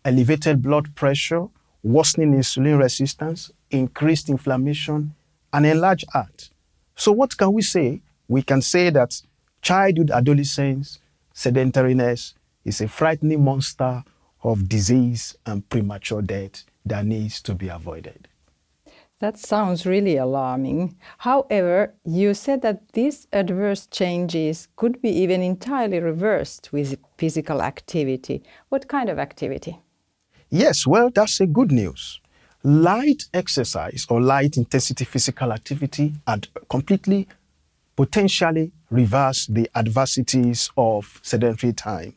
elevated 0.05 0.61
blood 0.61 0.95
pressure, 0.95 1.47
worsening 1.81 2.33
insulin 2.33 2.77
resistance, 2.77 3.51
increased 3.71 4.29
inflammation, 4.29 5.15
and 5.53 5.65
enlarged 5.65 6.05
heart. 6.13 6.49
So, 6.95 7.11
what 7.11 7.37
can 7.37 7.53
we 7.53 7.61
say? 7.61 8.01
We 8.27 8.43
can 8.43 8.61
say 8.61 8.89
that 8.91 9.21
childhood 9.61 10.11
adolescence 10.11 10.99
sedentariness 11.33 12.33
is 12.65 12.81
a 12.81 12.87
frightening 12.87 13.43
monster 13.43 14.03
of 14.43 14.69
disease 14.69 15.35
and 15.45 15.67
premature 15.69 16.21
death 16.21 16.63
that 16.85 17.05
needs 17.05 17.41
to 17.41 17.55
be 17.55 17.67
avoided. 17.67 18.27
That 19.19 19.37
sounds 19.37 19.85
really 19.85 20.15
alarming. 20.15 20.95
However, 21.17 21.93
you 22.05 22.33
said 22.33 22.61
that 22.61 22.93
these 22.93 23.27
adverse 23.33 23.85
changes 23.87 24.69
could 24.77 25.01
be 25.01 25.09
even 25.09 25.41
entirely 25.41 25.99
reversed 25.99 26.71
with 26.71 26.97
physical 27.17 27.61
activity. 27.61 28.43
What 28.69 28.87
kind 28.87 29.09
of 29.09 29.19
activity? 29.19 29.81
Yes, 30.49 30.87
well, 30.87 31.09
that's 31.09 31.41
a 31.41 31.47
good 31.47 31.71
news. 31.71 32.21
Light 32.63 33.23
exercise 33.33 34.05
or 34.09 34.19
light 34.19 34.57
intensity 34.57 35.05
physical 35.05 35.53
activity 35.53 36.13
had 36.27 36.47
completely 36.69 37.27
potentially 37.95 38.71
reverse 38.89 39.45
the 39.47 39.69
adversities 39.75 40.69
of 40.75 41.19
sedentary 41.23 41.71
time. 41.71 42.15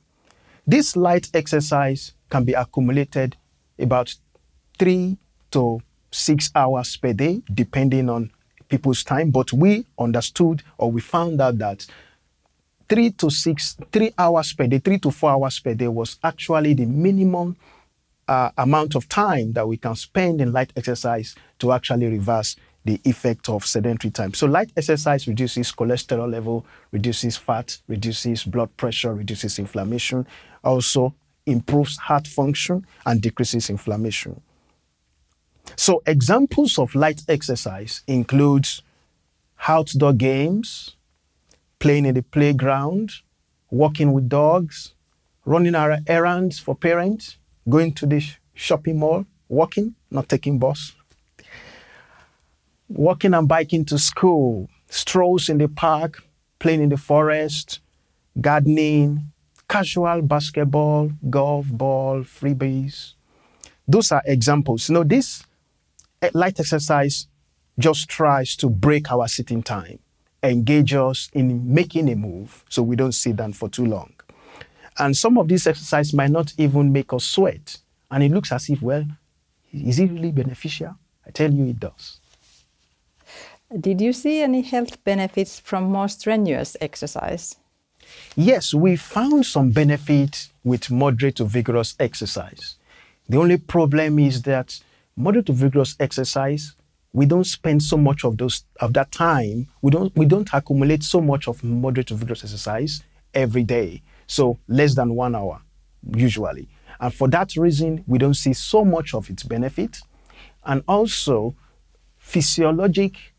This 0.66 0.96
light 0.96 1.28
exercise 1.32 2.12
can 2.28 2.44
be 2.44 2.54
accumulated 2.54 3.36
about 3.78 4.14
three 4.78 5.16
to 5.52 5.80
six 6.10 6.50
hours 6.54 6.96
per 6.96 7.12
day, 7.12 7.42
depending 7.52 8.08
on 8.08 8.30
people's 8.68 9.04
time. 9.04 9.30
But 9.30 9.52
we 9.52 9.86
understood 9.98 10.62
or 10.78 10.90
we 10.90 11.00
found 11.00 11.40
out 11.40 11.58
that 11.58 11.86
three 12.88 13.10
to 13.12 13.30
six, 13.30 13.76
three 13.92 14.12
hours 14.18 14.52
per 14.52 14.66
day, 14.66 14.78
three 14.78 14.98
to 14.98 15.10
four 15.10 15.30
hours 15.30 15.60
per 15.60 15.74
day 15.74 15.88
was 15.88 16.18
actually 16.24 16.74
the 16.74 16.86
minimum 16.86 17.56
uh, 18.28 18.50
amount 18.58 18.94
of 18.94 19.08
time 19.08 19.52
that 19.52 19.66
we 19.66 19.76
can 19.76 19.94
spend 19.94 20.40
in 20.40 20.52
light 20.52 20.72
exercise 20.76 21.34
to 21.58 21.72
actually 21.72 22.06
reverse 22.06 22.56
the 22.84 23.00
effect 23.04 23.48
of 23.48 23.64
sedentary 23.64 24.10
time. 24.10 24.34
So 24.34 24.46
light 24.46 24.72
exercise 24.76 25.28
reduces 25.28 25.72
cholesterol 25.72 26.30
level, 26.30 26.66
reduces 26.90 27.36
fat, 27.36 27.78
reduces 27.86 28.44
blood 28.44 28.76
pressure, 28.76 29.14
reduces 29.14 29.58
inflammation, 29.58 30.26
also 30.64 31.14
improves 31.46 31.96
heart 31.96 32.26
function 32.26 32.86
and 33.06 33.20
decreases 33.20 33.70
inflammation. 33.70 34.40
So 35.76 36.02
examples 36.06 36.78
of 36.78 36.94
light 36.94 37.22
exercise 37.28 38.02
includes 38.06 38.82
outdoor 39.68 40.12
games, 40.12 40.96
playing 41.78 42.06
in 42.06 42.14
the 42.14 42.22
playground, 42.22 43.12
walking 43.70 44.12
with 44.12 44.28
dogs, 44.28 44.94
running 45.44 45.74
errands 46.06 46.58
for 46.58 46.74
parents, 46.74 47.38
going 47.68 47.92
to 47.94 48.06
the 48.06 48.22
shopping 48.54 48.98
mall, 48.98 49.26
walking, 49.48 49.94
not 50.10 50.28
taking 50.28 50.58
bus, 50.58 50.92
walking 52.88 53.34
and 53.34 53.48
biking 53.48 53.84
to 53.86 53.98
school, 53.98 54.68
strolls 54.88 55.48
in 55.48 55.58
the 55.58 55.68
park, 55.68 56.22
playing 56.58 56.82
in 56.82 56.88
the 56.88 56.96
forest, 56.96 57.80
gardening, 58.40 59.32
casual 59.68 60.22
basketball, 60.22 61.10
golf 61.30 61.66
ball, 61.66 62.20
Frisbees. 62.22 63.14
Those 63.88 64.12
are 64.12 64.22
examples. 64.26 64.88
You 64.88 64.94
know, 64.94 65.04
this 65.04 65.44
eh, 66.20 66.30
light 66.34 66.60
exercise 66.60 67.26
just 67.78 68.08
tries 68.08 68.54
to 68.56 68.68
break 68.68 69.10
our 69.10 69.26
sitting 69.28 69.62
time, 69.62 69.98
engage 70.42 70.94
us 70.94 71.30
in 71.32 71.72
making 71.72 72.08
a 72.10 72.14
move 72.14 72.64
so 72.68 72.82
we 72.82 72.96
don't 72.96 73.12
sit 73.12 73.36
down 73.36 73.52
for 73.54 73.68
too 73.68 73.86
long. 73.86 74.11
And 74.98 75.16
some 75.16 75.38
of 75.38 75.48
these 75.48 75.66
exercises 75.66 76.12
might 76.12 76.30
not 76.30 76.52
even 76.58 76.92
make 76.92 77.12
us 77.12 77.24
sweat. 77.24 77.78
And 78.10 78.22
it 78.22 78.30
looks 78.30 78.52
as 78.52 78.68
if, 78.68 78.82
well, 78.82 79.06
is 79.72 79.98
it 79.98 80.10
really 80.10 80.32
beneficial? 80.32 80.96
I 81.26 81.30
tell 81.30 81.52
you, 81.52 81.66
it 81.66 81.80
does. 81.80 82.20
Did 83.78 84.02
you 84.02 84.12
see 84.12 84.40
any 84.40 84.60
health 84.60 85.02
benefits 85.02 85.58
from 85.58 85.84
more 85.84 86.08
strenuous 86.08 86.76
exercise? 86.80 87.56
Yes, 88.36 88.74
we 88.74 88.96
found 88.96 89.46
some 89.46 89.70
benefit 89.70 90.48
with 90.62 90.90
moderate 90.90 91.36
to 91.36 91.44
vigorous 91.44 91.94
exercise. 91.98 92.76
The 93.28 93.38
only 93.38 93.56
problem 93.56 94.18
is 94.18 94.42
that 94.42 94.78
moderate 95.16 95.46
to 95.46 95.52
vigorous 95.52 95.96
exercise, 95.98 96.74
we 97.14 97.24
don't 97.24 97.44
spend 97.44 97.82
so 97.82 97.96
much 97.96 98.24
of 98.24 98.36
those 98.36 98.64
of 98.80 98.92
that 98.94 99.12
time. 99.12 99.68
We 99.80 99.90
don't 99.90 100.14
we 100.16 100.26
don't 100.26 100.48
accumulate 100.52 101.02
so 101.02 101.20
much 101.20 101.48
of 101.48 101.62
moderate 101.62 102.08
to 102.08 102.14
vigorous 102.14 102.44
exercise 102.44 103.02
every 103.34 103.64
day. 103.64 104.02
So 104.32 104.58
less 104.66 104.94
than 104.94 105.14
one 105.14 105.34
hour 105.34 105.60
usually. 106.16 106.66
And 106.98 107.12
for 107.12 107.28
that 107.28 107.54
reason, 107.54 108.02
we 108.06 108.16
don't 108.16 108.32
see 108.32 108.54
so 108.54 108.82
much 108.82 109.12
of 109.12 109.28
its 109.28 109.42
benefit. 109.42 110.00
And 110.64 110.82
also, 110.88 111.54
physiologic 112.16 113.34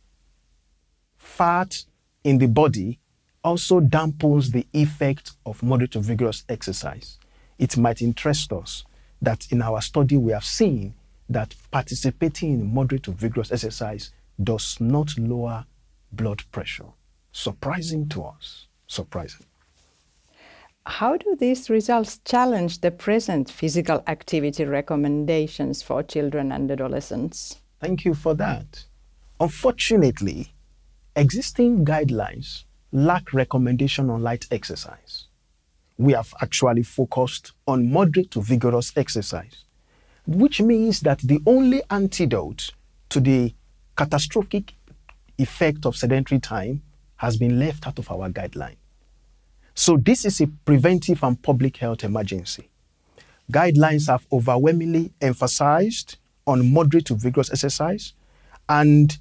fat 1.18 1.84
in 2.24 2.38
the 2.38 2.46
body 2.46 3.00
also 3.44 3.80
dampens 3.80 4.52
the 4.52 4.68
effect 4.72 5.32
of 5.48 5.64
moderate 5.64 5.94
to 5.94 6.00
vigorous 6.00 6.44
exercise. 6.48 7.18
It 7.58 7.76
might 7.76 8.04
interest 8.04 8.54
us 8.54 8.86
that 9.20 9.52
in 9.52 9.64
our 9.64 9.82
study 9.82 10.16
we 10.16 10.32
have 10.32 10.46
seen 10.46 10.94
that 11.28 11.56
participating 11.72 12.54
in 12.54 12.72
moderate 12.72 13.02
to 13.04 13.14
vigorous 13.14 13.52
exercise 13.52 14.12
does 14.44 14.80
not 14.80 15.18
lower 15.18 15.66
blood 16.12 16.44
pressure. 16.52 16.92
Surprising 17.32 18.08
to 18.10 18.26
us. 18.26 18.68
Surprising. 18.86 19.48
How 20.86 21.16
do 21.16 21.38
these 21.40 21.70
results 21.70 22.20
challenge 22.25 22.82
the 22.82 22.92
present 22.92 23.50
physical 23.50 24.04
activity 24.08 24.66
recommendations 24.66 25.82
for 25.82 26.04
children 26.04 26.52
and 26.52 26.70
adolescents? 26.70 27.62
Thank 27.80 28.04
you 28.04 28.13
for 28.13 28.34
that. 28.36 28.86
Unfortunately, 29.40 30.54
existing 31.16 31.86
guidelines 31.86 32.66
lack 32.92 33.34
recommendation 33.34 34.10
on 34.10 34.22
light 34.22 34.46
exercise. 34.52 35.28
We 35.98 36.13
have 36.13 36.34
actually 36.42 36.84
focused 36.84 37.54
on 37.66 37.92
moderate 37.92 38.32
to 38.32 38.42
vigorous 38.42 38.92
exercise, 38.98 39.63
which 40.28 40.62
means 40.62 41.00
that 41.02 41.20
the 41.20 41.40
only 41.46 41.82
antidote 41.90 42.72
to 43.10 43.22
the 43.22 43.54
catastrophic 43.96 44.74
effect 45.38 45.86
of 45.86 45.96
sedentary 45.96 46.40
time 46.40 46.84
has 47.18 47.38
been 47.38 47.58
left 47.58 47.88
out 47.88 48.00
of 48.00 48.12
our 48.12 48.30
guideline. 48.30 48.75
So, 49.75 49.98
this 49.98 50.24
is 50.24 50.39
a 50.39 50.48
preventive 50.48 51.24
and 51.24 51.42
public 51.42 51.77
health 51.77 52.03
emergency. 52.03 52.70
Guidelines 53.51 54.08
have 54.08 54.25
overwhelmingly 54.32 55.12
emphasized 55.20 56.18
on 56.46 56.72
moderate 56.72 57.06
to 57.08 57.15
vigorous 57.15 57.51
exercise, 57.51 58.13
and 58.70 59.18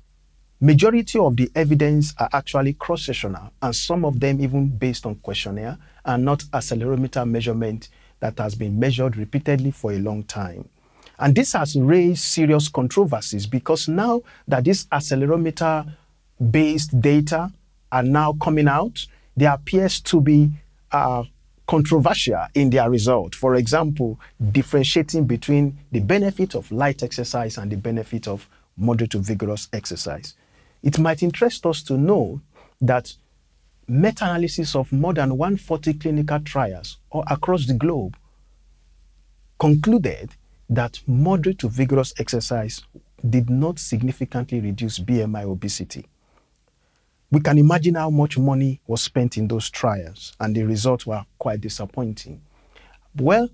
majority 0.60 1.18
of 1.18 1.36
the 1.36 1.50
evidence 1.54 2.14
are 2.18 2.28
actually 2.32 2.74
cross-sectional, 2.74 3.50
and 3.62 3.74
some 3.74 4.04
of 4.04 4.20
them 4.20 4.40
even 4.40 4.68
based 4.68 5.06
on 5.06 5.14
questionnaire 5.16 5.78
and 6.04 6.24
not 6.24 6.40
accelerometer 6.52 7.28
measurement 7.28 7.88
that 8.20 8.38
has 8.38 8.54
been 8.54 8.78
measured 8.78 9.16
repeatedly 9.16 9.70
for 9.70 9.92
a 9.92 9.98
long 9.98 10.22
time. 10.24 10.68
And 11.18 11.34
this 11.34 11.54
has 11.54 11.76
raised 11.76 12.22
serious 12.22 12.68
controversies 12.68 13.46
because 13.46 13.88
now 13.88 14.22
that 14.48 14.64
this 14.64 14.84
accelerometer 14.86 15.90
based 16.50 17.00
data 17.00 17.52
are 17.90 18.02
now 18.02 18.34
coming 18.34 18.68
out, 18.68 19.06
there 19.36 19.52
appears 19.52 20.00
to 20.00 20.20
be 20.20 20.50
uh, 20.90 21.24
controversial 21.66 22.46
in 22.54 22.70
their 22.70 22.90
result. 22.90 23.34
For 23.34 23.54
example, 23.54 24.20
differentiating 24.50 25.26
between 25.26 25.78
the 25.90 26.00
benefit 26.00 26.54
of 26.54 26.70
light 26.70 27.02
exercise 27.02 27.56
and 27.58 27.70
the 27.70 27.76
benefit 27.76 28.28
of 28.28 28.48
moderate 28.76 29.10
to 29.12 29.18
vigorous 29.18 29.68
exercise. 29.72 30.34
It 30.82 30.98
might 30.98 31.22
interest 31.22 31.64
us 31.66 31.82
to 31.84 31.96
know 31.96 32.40
that 32.80 33.14
meta-analysis 33.88 34.74
of 34.74 34.92
more 34.92 35.14
than 35.14 35.36
140 35.36 35.94
clinical 35.94 36.40
trials 36.40 36.98
all 37.10 37.24
across 37.28 37.66
the 37.66 37.74
globe 37.74 38.16
concluded 39.58 40.34
that 40.68 41.00
moderate 41.06 41.58
to 41.60 41.68
vigorous 41.68 42.12
exercise 42.18 42.82
did 43.28 43.48
not 43.48 43.78
significantly 43.78 44.60
reduce 44.60 44.98
BMI 44.98 45.44
obesity. 45.44 46.06
We 47.32 47.40
can 47.40 47.58
imagine 47.58 47.94
how 47.94 48.10
much 48.10 48.38
money 48.38 48.80
was 48.86 49.02
spent 49.02 49.38
in 49.38 49.48
those 49.48 49.70
trials, 49.70 50.34
and 50.38 50.54
the 50.54 50.62
results 50.64 51.06
were 51.06 51.24
quite 51.38 51.62
disappointing. 51.62 52.42
Well, 53.16 53.48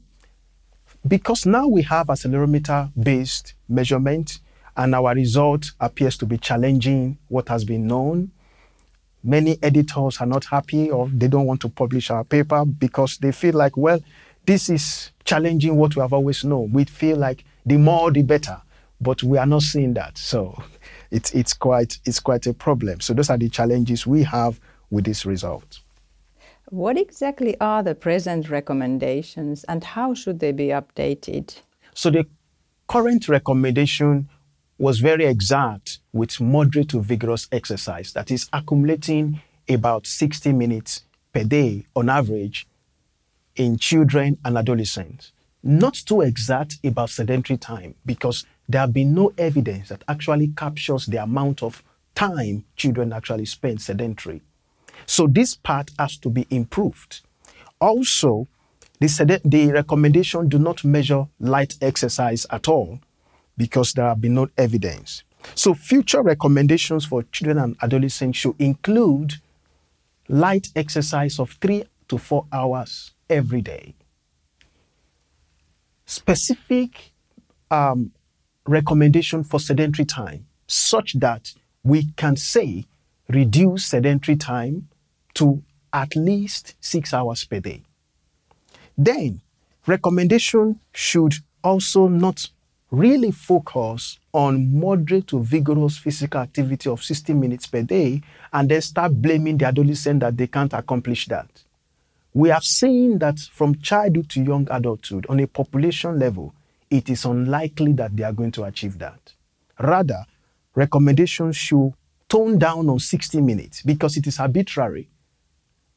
because 1.06 1.46
now 1.46 1.68
we 1.68 1.82
have 1.82 2.08
accelerometer 2.08 2.90
based 3.00 3.54
measurement 3.68 4.40
and 4.76 4.94
our 4.94 5.14
result 5.14 5.72
appears 5.80 6.16
to 6.18 6.26
be 6.26 6.38
challenging 6.38 7.18
what 7.28 7.48
has 7.48 7.64
been 7.64 7.86
known, 7.86 8.30
many 9.24 9.58
editors 9.62 10.18
are 10.20 10.26
not 10.26 10.44
happy 10.44 10.90
or 10.90 11.08
they 11.08 11.28
don't 11.28 11.46
want 11.46 11.60
to 11.60 11.68
publish 11.68 12.10
our 12.10 12.24
paper 12.24 12.64
because 12.64 13.18
they 13.18 13.32
feel 13.32 13.54
like, 13.54 13.76
well, 13.76 14.00
this 14.46 14.68
is 14.68 15.10
challenging 15.24 15.76
what 15.76 15.94
we 15.96 16.02
have 16.02 16.12
always 16.12 16.44
known. 16.44 16.72
We 16.72 16.84
feel 16.84 17.16
like 17.16 17.44
the 17.66 17.76
more 17.76 18.10
the 18.10 18.22
better, 18.22 18.60
but 19.00 19.22
we 19.22 19.38
are 19.38 19.46
not 19.46 19.62
seeing 19.62 19.94
that. 19.94 20.16
So 20.18 20.62
it's, 21.10 21.32
it's, 21.32 21.52
quite, 21.52 21.98
it's 22.04 22.20
quite 22.20 22.46
a 22.46 22.54
problem. 22.54 23.00
So 23.00 23.14
those 23.14 23.30
are 23.30 23.38
the 23.38 23.48
challenges 23.48 24.06
we 24.06 24.22
have 24.24 24.60
with 24.90 25.04
this 25.04 25.24
result. 25.24 25.80
What 26.70 26.98
exactly 26.98 27.58
are 27.60 27.82
the 27.82 27.94
present 27.94 28.50
recommendations 28.50 29.64
and 29.64 29.82
how 29.82 30.12
should 30.12 30.40
they 30.40 30.52
be 30.52 30.66
updated? 30.66 31.60
So 31.94 32.10
the 32.10 32.26
current 32.88 33.28
recommendation 33.28 34.28
was 34.78 35.00
very 35.00 35.24
exact 35.24 35.98
with 36.12 36.40
moderate 36.40 36.90
to 36.90 37.00
vigorous 37.00 37.48
exercise, 37.50 38.12
that 38.12 38.30
is 38.30 38.48
accumulating 38.52 39.40
about 39.68 40.06
60 40.06 40.52
minutes 40.52 41.02
per 41.32 41.44
day 41.44 41.84
on 41.96 42.08
average 42.08 42.66
in 43.56 43.76
children 43.76 44.38
and 44.44 44.56
adolescents. 44.56 45.32
Not 45.62 45.94
too 45.94 46.20
exact 46.20 46.78
about 46.84 47.10
sedentary 47.10 47.58
time 47.58 47.94
because 48.06 48.46
there 48.68 48.80
have 48.82 48.92
been 48.92 49.14
no 49.14 49.32
evidence 49.38 49.88
that 49.88 50.04
actually 50.08 50.48
captures 50.48 51.06
the 51.06 51.22
amount 51.22 51.62
of 51.62 51.82
time 52.14 52.64
children 52.76 53.12
actually 53.12 53.46
spend 53.46 53.80
sedentary. 53.80 54.42
So 55.06 55.26
this 55.26 55.54
part 55.54 55.90
has 55.98 56.16
to 56.18 56.28
be 56.28 56.46
improved. 56.50 57.20
Also, 57.80 58.48
the, 59.00 59.40
the 59.44 59.72
recommendation 59.72 60.48
do 60.48 60.58
not 60.58 60.84
measure 60.84 61.26
light 61.38 61.76
exercise 61.80 62.44
at 62.50 62.68
all 62.68 62.98
because 63.56 63.92
there 63.92 64.06
have 64.06 64.20
been 64.20 64.34
no 64.34 64.48
evidence. 64.58 65.22
So 65.54 65.74
future 65.74 66.22
recommendations 66.22 67.04
for 67.04 67.22
children 67.24 67.58
and 67.58 67.76
adolescents 67.80 68.38
should 68.38 68.56
include 68.58 69.34
light 70.28 70.68
exercise 70.76 71.38
of 71.38 71.52
three 71.60 71.84
to 72.08 72.18
four 72.18 72.46
hours 72.52 73.12
every 73.30 73.62
day. 73.62 73.94
Specific 76.04 77.12
um, 77.70 78.12
recommendation 78.68 79.42
for 79.42 79.58
sedentary 79.58 80.04
time, 80.04 80.46
such 80.66 81.14
that 81.14 81.52
we 81.82 82.04
can 82.16 82.36
say 82.36 82.84
reduce 83.28 83.86
sedentary 83.86 84.36
time 84.36 84.88
to 85.34 85.62
at 85.92 86.14
least 86.14 86.74
six 86.80 87.14
hours 87.14 87.44
per 87.44 87.60
day. 87.60 87.82
Then, 88.96 89.40
recommendation 89.86 90.80
should 90.92 91.34
also 91.64 92.08
not 92.08 92.48
really 92.90 93.30
focus 93.30 94.18
on 94.32 94.78
moderate 94.78 95.26
to 95.28 95.42
vigorous 95.42 95.98
physical 95.98 96.40
activity 96.40 96.88
of 96.88 97.02
60 97.02 97.34
minutes 97.34 97.66
per 97.66 97.82
day 97.82 98.22
and 98.52 98.68
then 98.68 98.80
start 98.80 99.20
blaming 99.20 99.58
the 99.58 99.66
adolescent 99.66 100.20
that 100.20 100.36
they 100.36 100.46
can't 100.46 100.72
accomplish 100.72 101.26
that. 101.26 101.48
We 102.34 102.48
have 102.50 102.64
seen 102.64 103.18
that 103.18 103.38
from 103.38 103.80
childhood 103.80 104.30
to 104.30 104.42
young 104.42 104.68
adulthood, 104.70 105.26
on 105.28 105.40
a 105.40 105.46
population 105.46 106.18
level, 106.18 106.54
it 106.90 107.08
is 107.08 107.24
unlikely 107.24 107.92
that 107.92 108.16
they 108.16 108.24
are 108.24 108.32
going 108.32 108.52
to 108.52 108.64
achieve 108.64 108.98
that. 108.98 109.32
Rather, 109.78 110.24
recommendations 110.74 111.56
should 111.56 111.92
tone 112.28 112.58
down 112.58 112.88
on 112.88 112.98
60 112.98 113.40
minutes 113.40 113.82
because 113.82 114.16
it 114.16 114.26
is 114.26 114.38
arbitrary. 114.38 115.08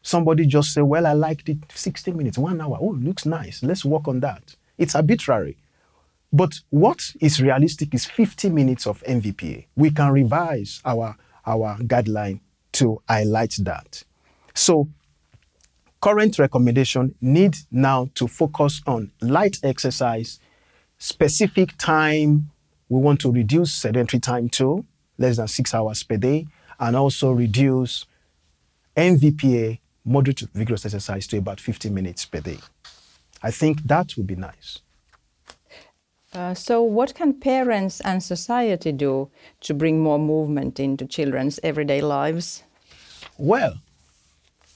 Somebody 0.02 0.46
just 0.46 0.74
say, 0.74 0.82
Well, 0.82 1.06
I 1.06 1.14
liked 1.14 1.50
it 1.50 1.60
60 1.74 2.12
minutes, 2.14 2.38
one 2.38 2.60
hour. 2.60 2.78
Oh, 2.80 2.98
looks 3.00 3.26
nice. 3.26 3.62
Let's 3.62 3.86
work 3.86 4.08
on 4.08 4.20
that. 4.22 4.56
It's 4.78 4.96
arbitrary. 4.96 5.58
But 6.34 6.60
what 6.70 7.14
is 7.20 7.42
realistic 7.42 7.94
is 7.94 8.06
50 8.06 8.50
minutes 8.50 8.88
of 8.88 9.04
MVPA. 9.04 9.66
We 9.76 9.92
can 9.92 10.12
revise 10.12 10.82
our, 10.86 11.18
our 11.46 11.78
guideline 11.80 12.40
to 12.74 13.02
highlight 13.08 13.56
that. 13.60 14.04
So, 14.54 14.88
current 16.02 16.40
recommendation 16.40 17.16
need 17.22 17.58
now 17.70 18.10
to 18.16 18.28
focus 18.28 18.82
on 18.88 19.12
light 19.22 19.60
exercise, 19.64 20.40
specific 21.02 21.76
time. 21.80 22.52
We 22.88 23.00
want 23.00 23.20
to 23.22 23.32
reduce 23.32 23.74
sedentary 23.74 24.20
time 24.20 24.50
to 24.50 24.86
less 25.18 25.38
than 25.38 25.48
six 25.48 25.74
hours 25.74 26.04
per 26.04 26.18
day, 26.18 26.48
and 26.80 26.96
also 26.96 27.32
reduce 27.32 28.06
MVPA, 28.96 29.80
moderate 30.06 30.38
to 30.38 30.50
vigorous 30.54 30.86
exercise, 30.86 31.28
to 31.28 31.38
about 31.38 31.60
50 31.60 31.90
minutes 31.90 32.26
per 32.26 32.40
day. 32.40 32.58
I 33.42 33.52
think 33.52 33.84
that 33.84 34.16
would 34.16 34.28
be 34.28 34.36
nice. 34.36 34.80
Uh, 36.34 36.54
so, 36.54 36.82
what 36.82 37.14
can 37.16 37.34
parents 37.34 38.00
and 38.02 38.24
society 38.24 38.92
do 38.92 39.30
to 39.62 39.74
bring 39.74 40.02
more 40.02 40.20
movement 40.20 40.80
into 40.80 41.06
children's 41.06 41.60
everyday 41.64 42.02
lives? 42.02 42.64
Well, 43.38 43.76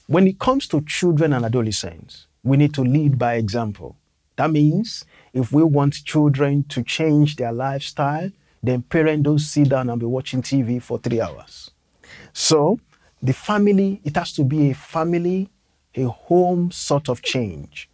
when 0.06 0.26
it 0.26 0.38
comes 0.38 0.68
to 0.68 0.82
children 0.82 1.32
and 1.32 1.44
adolescents, 1.44 2.26
we 2.42 2.56
need 2.56 2.74
to 2.74 2.82
lead 2.82 3.18
by 3.18 3.34
example. 3.34 3.96
That 4.36 4.50
means 4.50 5.04
if 5.36 5.52
we 5.52 5.62
want 5.62 6.02
children 6.04 6.64
to 6.64 6.82
change 6.82 7.36
their 7.36 7.52
lifestyle, 7.52 8.30
then 8.62 8.80
parents 8.80 9.22
don't 9.22 9.38
sit 9.38 9.68
down 9.68 9.90
and 9.90 10.00
be 10.00 10.06
watching 10.06 10.40
TV 10.40 10.82
for 10.82 10.98
three 10.98 11.20
hours. 11.20 11.70
So, 12.32 12.80
the 13.22 13.34
family, 13.34 14.00
it 14.02 14.16
has 14.16 14.32
to 14.32 14.44
be 14.44 14.70
a 14.70 14.74
family, 14.74 15.50
a 15.94 16.04
home 16.04 16.70
sort 16.70 17.10
of 17.10 17.20
change, 17.20 17.90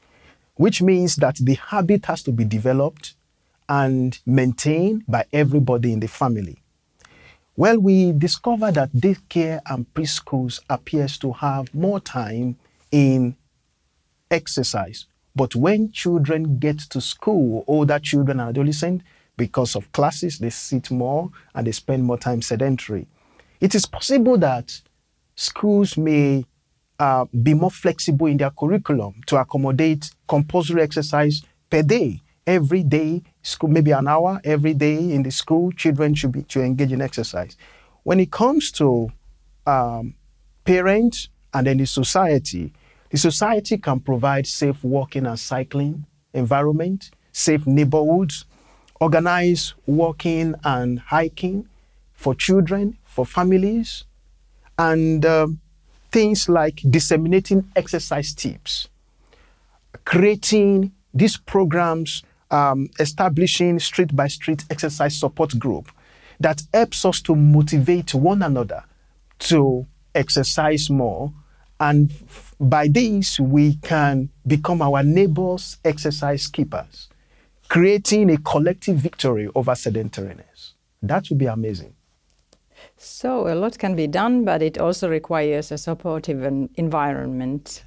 which 0.55 0.81
means 0.81 1.17
that 1.17 1.37
the 1.37 1.55
habit 1.55 2.07
has 2.07 2.23
to 2.23 2.33
be 2.33 2.45
developed 2.45 3.15
and 3.69 4.21
maintained 4.25 5.03
by 5.09 5.25
everybody 5.33 5.93
in 5.93 5.99
the 5.99 6.09
family. 6.09 6.63
Well, 7.57 7.81
we 7.81 8.13
discovered 8.13 8.75
that 8.75 8.93
daycare 8.93 9.61
and 9.67 9.93
preschools 9.95 10.61
appears 10.71 11.19
to 11.19 11.33
have 11.33 11.75
more 11.75 11.99
time 11.99 12.57
in 12.93 13.35
exercise. 14.31 15.07
But 15.35 15.55
when 15.55 15.93
children 15.93 16.59
get 16.59 16.79
to 16.91 17.01
school, 17.01 17.65
older 17.67 17.99
children 17.99 18.41
and 18.41 18.51
adolescents, 18.51 19.05
because 19.37 19.75
of 19.75 19.91
classes, 19.93 20.39
they 20.39 20.51
sit 20.51 20.91
more 20.91 21.31
and 21.55 21.67
they 21.67 21.73
spend 21.73 22.05
more 22.05 22.19
time 22.19 22.43
sedentary. 22.43 23.07
It 23.61 23.75
is 23.75 23.87
possible 23.87 24.37
that 24.39 24.81
schools 25.35 25.97
may 25.97 26.45
uh, 26.99 27.25
be 27.43 27.55
more 27.55 27.71
flexible 27.71 28.27
in 28.27 28.37
their 28.37 28.51
curriculum 28.51 29.15
to 29.27 29.37
accommodate 29.37 30.11
compulsory 30.29 30.83
exercise 30.83 31.43
per 31.71 31.83
day. 31.83 32.21
Every 32.47 32.83
day, 32.83 33.23
school, 33.43 33.71
maybe 33.71 33.93
an 33.93 34.09
hour 34.09 34.41
every 34.45 34.75
day 34.75 35.13
in 35.13 35.23
the 35.23 35.31
school, 35.31 35.71
children 35.73 36.15
should 36.15 36.33
be 36.33 36.43
to 36.43 36.61
engage 36.61 36.93
in 36.93 37.01
exercise. 37.01 37.57
When 38.03 38.19
it 38.19 38.33
comes 38.33 38.73
to 38.73 39.11
um, 39.65 40.15
parents 40.65 41.29
and 41.55 41.67
then 41.67 41.79
the 41.79 41.87
society, 41.87 42.73
the 43.13 43.19
society 43.19 43.79
can 43.79 44.01
provide 44.01 44.47
safe 44.47 44.83
walking 44.83 45.27
and 45.27 45.39
cycling 45.39 46.07
environment, 46.33 47.11
safe 47.31 47.67
neighborhoods, 47.67 48.47
organize 49.01 49.75
walking 49.87 50.55
and 50.65 50.99
hiking 50.99 51.69
for 52.15 52.35
children, 52.35 52.97
for 53.05 53.27
families, 53.27 54.05
and 54.79 55.27
um, 55.27 55.61
things 56.11 56.49
like 56.49 56.81
disseminating 56.89 57.71
exercise 57.77 58.33
tips, 58.35 58.89
creating 60.07 60.91
these 61.13 61.37
programs, 61.37 62.23
um, 62.51 62.89
establishing 62.99 63.79
street 63.79 64.17
by 64.17 64.27
street 64.27 64.65
exercise 64.71 65.19
support 65.19 65.59
group 65.59 65.93
that 66.41 66.63
helps 66.73 67.05
us 67.05 67.21
to 67.21 67.37
motivate 67.37 68.15
one 68.15 68.43
another 68.43 68.85
to 69.39 69.87
exercise 70.15 70.89
more. 70.89 71.33
And 71.83 72.13
f- 72.13 72.55
by 72.61 72.87
this, 72.87 73.41
we 73.41 73.75
can 73.75 74.29
become 74.47 74.81
our 74.83 75.03
neighbors' 75.03 75.79
exercise 75.85 76.47
keepers, 76.47 77.09
creating 77.69 78.31
a 78.31 78.37
collective 78.37 78.99
victory 78.99 79.49
over 79.57 79.73
sedentariness. 79.73 80.75
That 81.03 81.29
would 81.29 81.39
be 81.39 81.47
amazing. 81.47 81.95
So, 82.97 83.53
a 83.53 83.57
lot 83.57 83.81
can 83.81 83.97
be 83.97 84.07
done, 84.07 84.45
but 84.45 84.63
it 84.63 84.79
also 84.79 85.11
requires 85.11 85.73
a 85.73 85.79
supportive 85.79 86.45
en- 86.45 86.71
environment. 86.77 87.83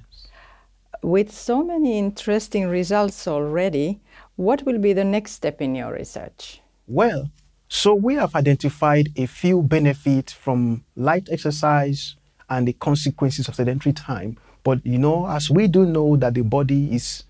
With 1.02 1.32
so 1.32 1.64
many 1.64 1.98
interesting 1.98 2.68
results 2.68 3.26
already, 3.26 4.00
what 4.36 4.66
will 4.66 4.78
be 4.78 4.92
the 4.92 5.04
next 5.04 5.32
step 5.32 5.62
in 5.62 5.74
your 5.74 5.94
research? 5.94 6.60
Well, 6.86 7.30
so 7.68 7.94
we 7.94 8.16
have 8.16 8.34
identified 8.34 9.08
a 9.16 9.24
few 9.24 9.62
benefits 9.62 10.34
from 10.34 10.84
light 10.96 11.28
exercise 11.30 12.16
and 12.48 12.68
the 12.68 12.72
consequences 12.74 13.48
of 13.48 13.54
sedentary 13.54 13.92
time. 13.92 14.38
But 14.62 14.84
you 14.84 14.98
know, 14.98 15.28
as 15.28 15.50
we 15.50 15.68
do 15.68 15.86
know 15.86 16.16
that 16.16 16.34
the 16.34 16.42
body 16.42 16.94
is 16.94 17.24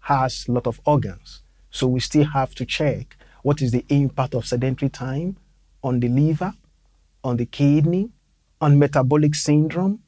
has 0.00 0.46
a 0.48 0.52
lot 0.52 0.66
of 0.66 0.80
organs, 0.84 1.42
so 1.70 1.86
we 1.86 2.00
still 2.00 2.24
have 2.24 2.54
to 2.56 2.64
check 2.64 3.16
what 3.42 3.62
is 3.62 3.72
the 3.72 3.84
impact 3.88 4.34
of 4.34 4.46
sedentary 4.46 4.88
time 4.88 5.36
on 5.82 6.00
the 6.00 6.08
liver, 6.08 6.52
on 7.22 7.36
the 7.36 7.46
kidney, 7.46 8.10
on 8.60 8.78
metabolic 8.78 9.34
syndrome, 9.34 10.00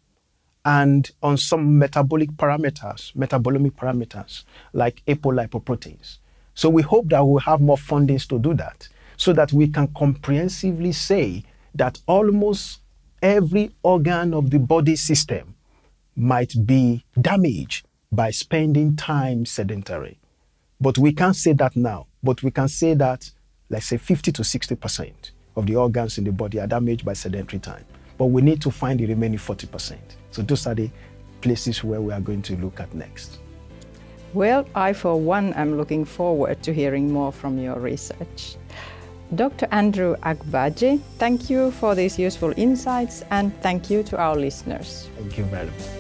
and 0.65 1.11
on 1.23 1.37
some 1.37 1.79
metabolic 1.79 2.31
parameters, 2.33 3.15
metabolomic 3.15 3.73
parameters 3.73 4.45
like 4.73 5.03
apolipoproteins. 5.07 6.19
So 6.55 6.69
we 6.69 6.83
hope 6.83 7.09
that 7.09 7.25
we'll 7.25 7.41
have 7.41 7.61
more 7.61 7.77
fundings 7.77 8.29
to 8.29 8.39
do 8.39 8.55
that 8.55 8.89
so 9.17 9.33
that 9.33 9.53
we 9.53 9.69
can 9.69 9.89
comprehensively 9.89 10.93
say 10.93 11.45
that 11.75 12.01
almost 12.07 12.81
every 13.23 13.71
organ 13.83 14.35
of 14.35 14.51
the 14.51 14.59
body 14.59 14.97
system 14.97 15.55
might 16.17 16.55
be 16.67 17.05
damaged 17.21 17.87
by 18.13 18.31
spending 18.31 18.97
time 18.97 19.47
sedentary. 19.47 20.19
But 20.81 20.99
we 20.99 21.13
can't 21.13 21.37
say 21.37 21.53
that 21.55 21.77
now, 21.77 22.07
but 22.23 22.43
we 22.43 22.51
can 22.51 22.69
say 22.69 22.95
that, 22.95 23.31
let's 23.69 23.87
say 23.87 23.97
50 23.97 24.33
to 24.33 24.43
60% 24.43 25.13
of 25.57 25.67
the 25.67 25.77
organs 25.77 26.19
in 26.19 26.25
the 26.25 26.33
body 26.33 26.59
are 26.59 26.67
damaged 26.67 27.05
by 27.05 27.13
sedentary 27.13 27.61
time. 27.61 27.85
But 28.19 28.27
we 28.27 28.43
need 28.43 28.61
to 28.63 28.71
find 28.71 28.99
the 28.99 29.07
remaining 29.07 29.39
40%. 29.39 29.97
So 30.31 30.43
those 30.43 30.67
are 30.67 30.75
the 30.75 30.91
places 31.41 31.85
where 31.85 32.01
we 32.01 32.13
are 32.13 32.21
going 32.21 32.43
to 32.43 32.57
look 32.57 32.81
at 32.81 32.95
next. 32.95 33.39
Well, 34.33 34.67
I, 34.75 34.93
for 34.93 35.19
one, 35.19 35.53
am 35.55 35.77
looking 35.77 36.05
forward 36.05 36.63
to 36.63 36.73
hearing 36.73 37.13
more 37.13 37.33
from 37.33 37.59
your 37.59 37.79
research. 37.79 38.57
Dr. 39.35 39.69
Andrew 39.71 40.17
Agbaje, 40.23 41.01
thank 41.19 41.49
you 41.49 41.71
for 41.71 41.95
these 41.95 42.19
useful 42.19 42.53
insights 42.57 43.23
and 43.31 43.53
thank 43.63 43.89
you 43.89 44.03
to 44.03 44.19
our 44.19 44.35
listeners. 44.35 45.09
Thank 45.17 45.39
you 45.39 45.45
much. 45.47 46.00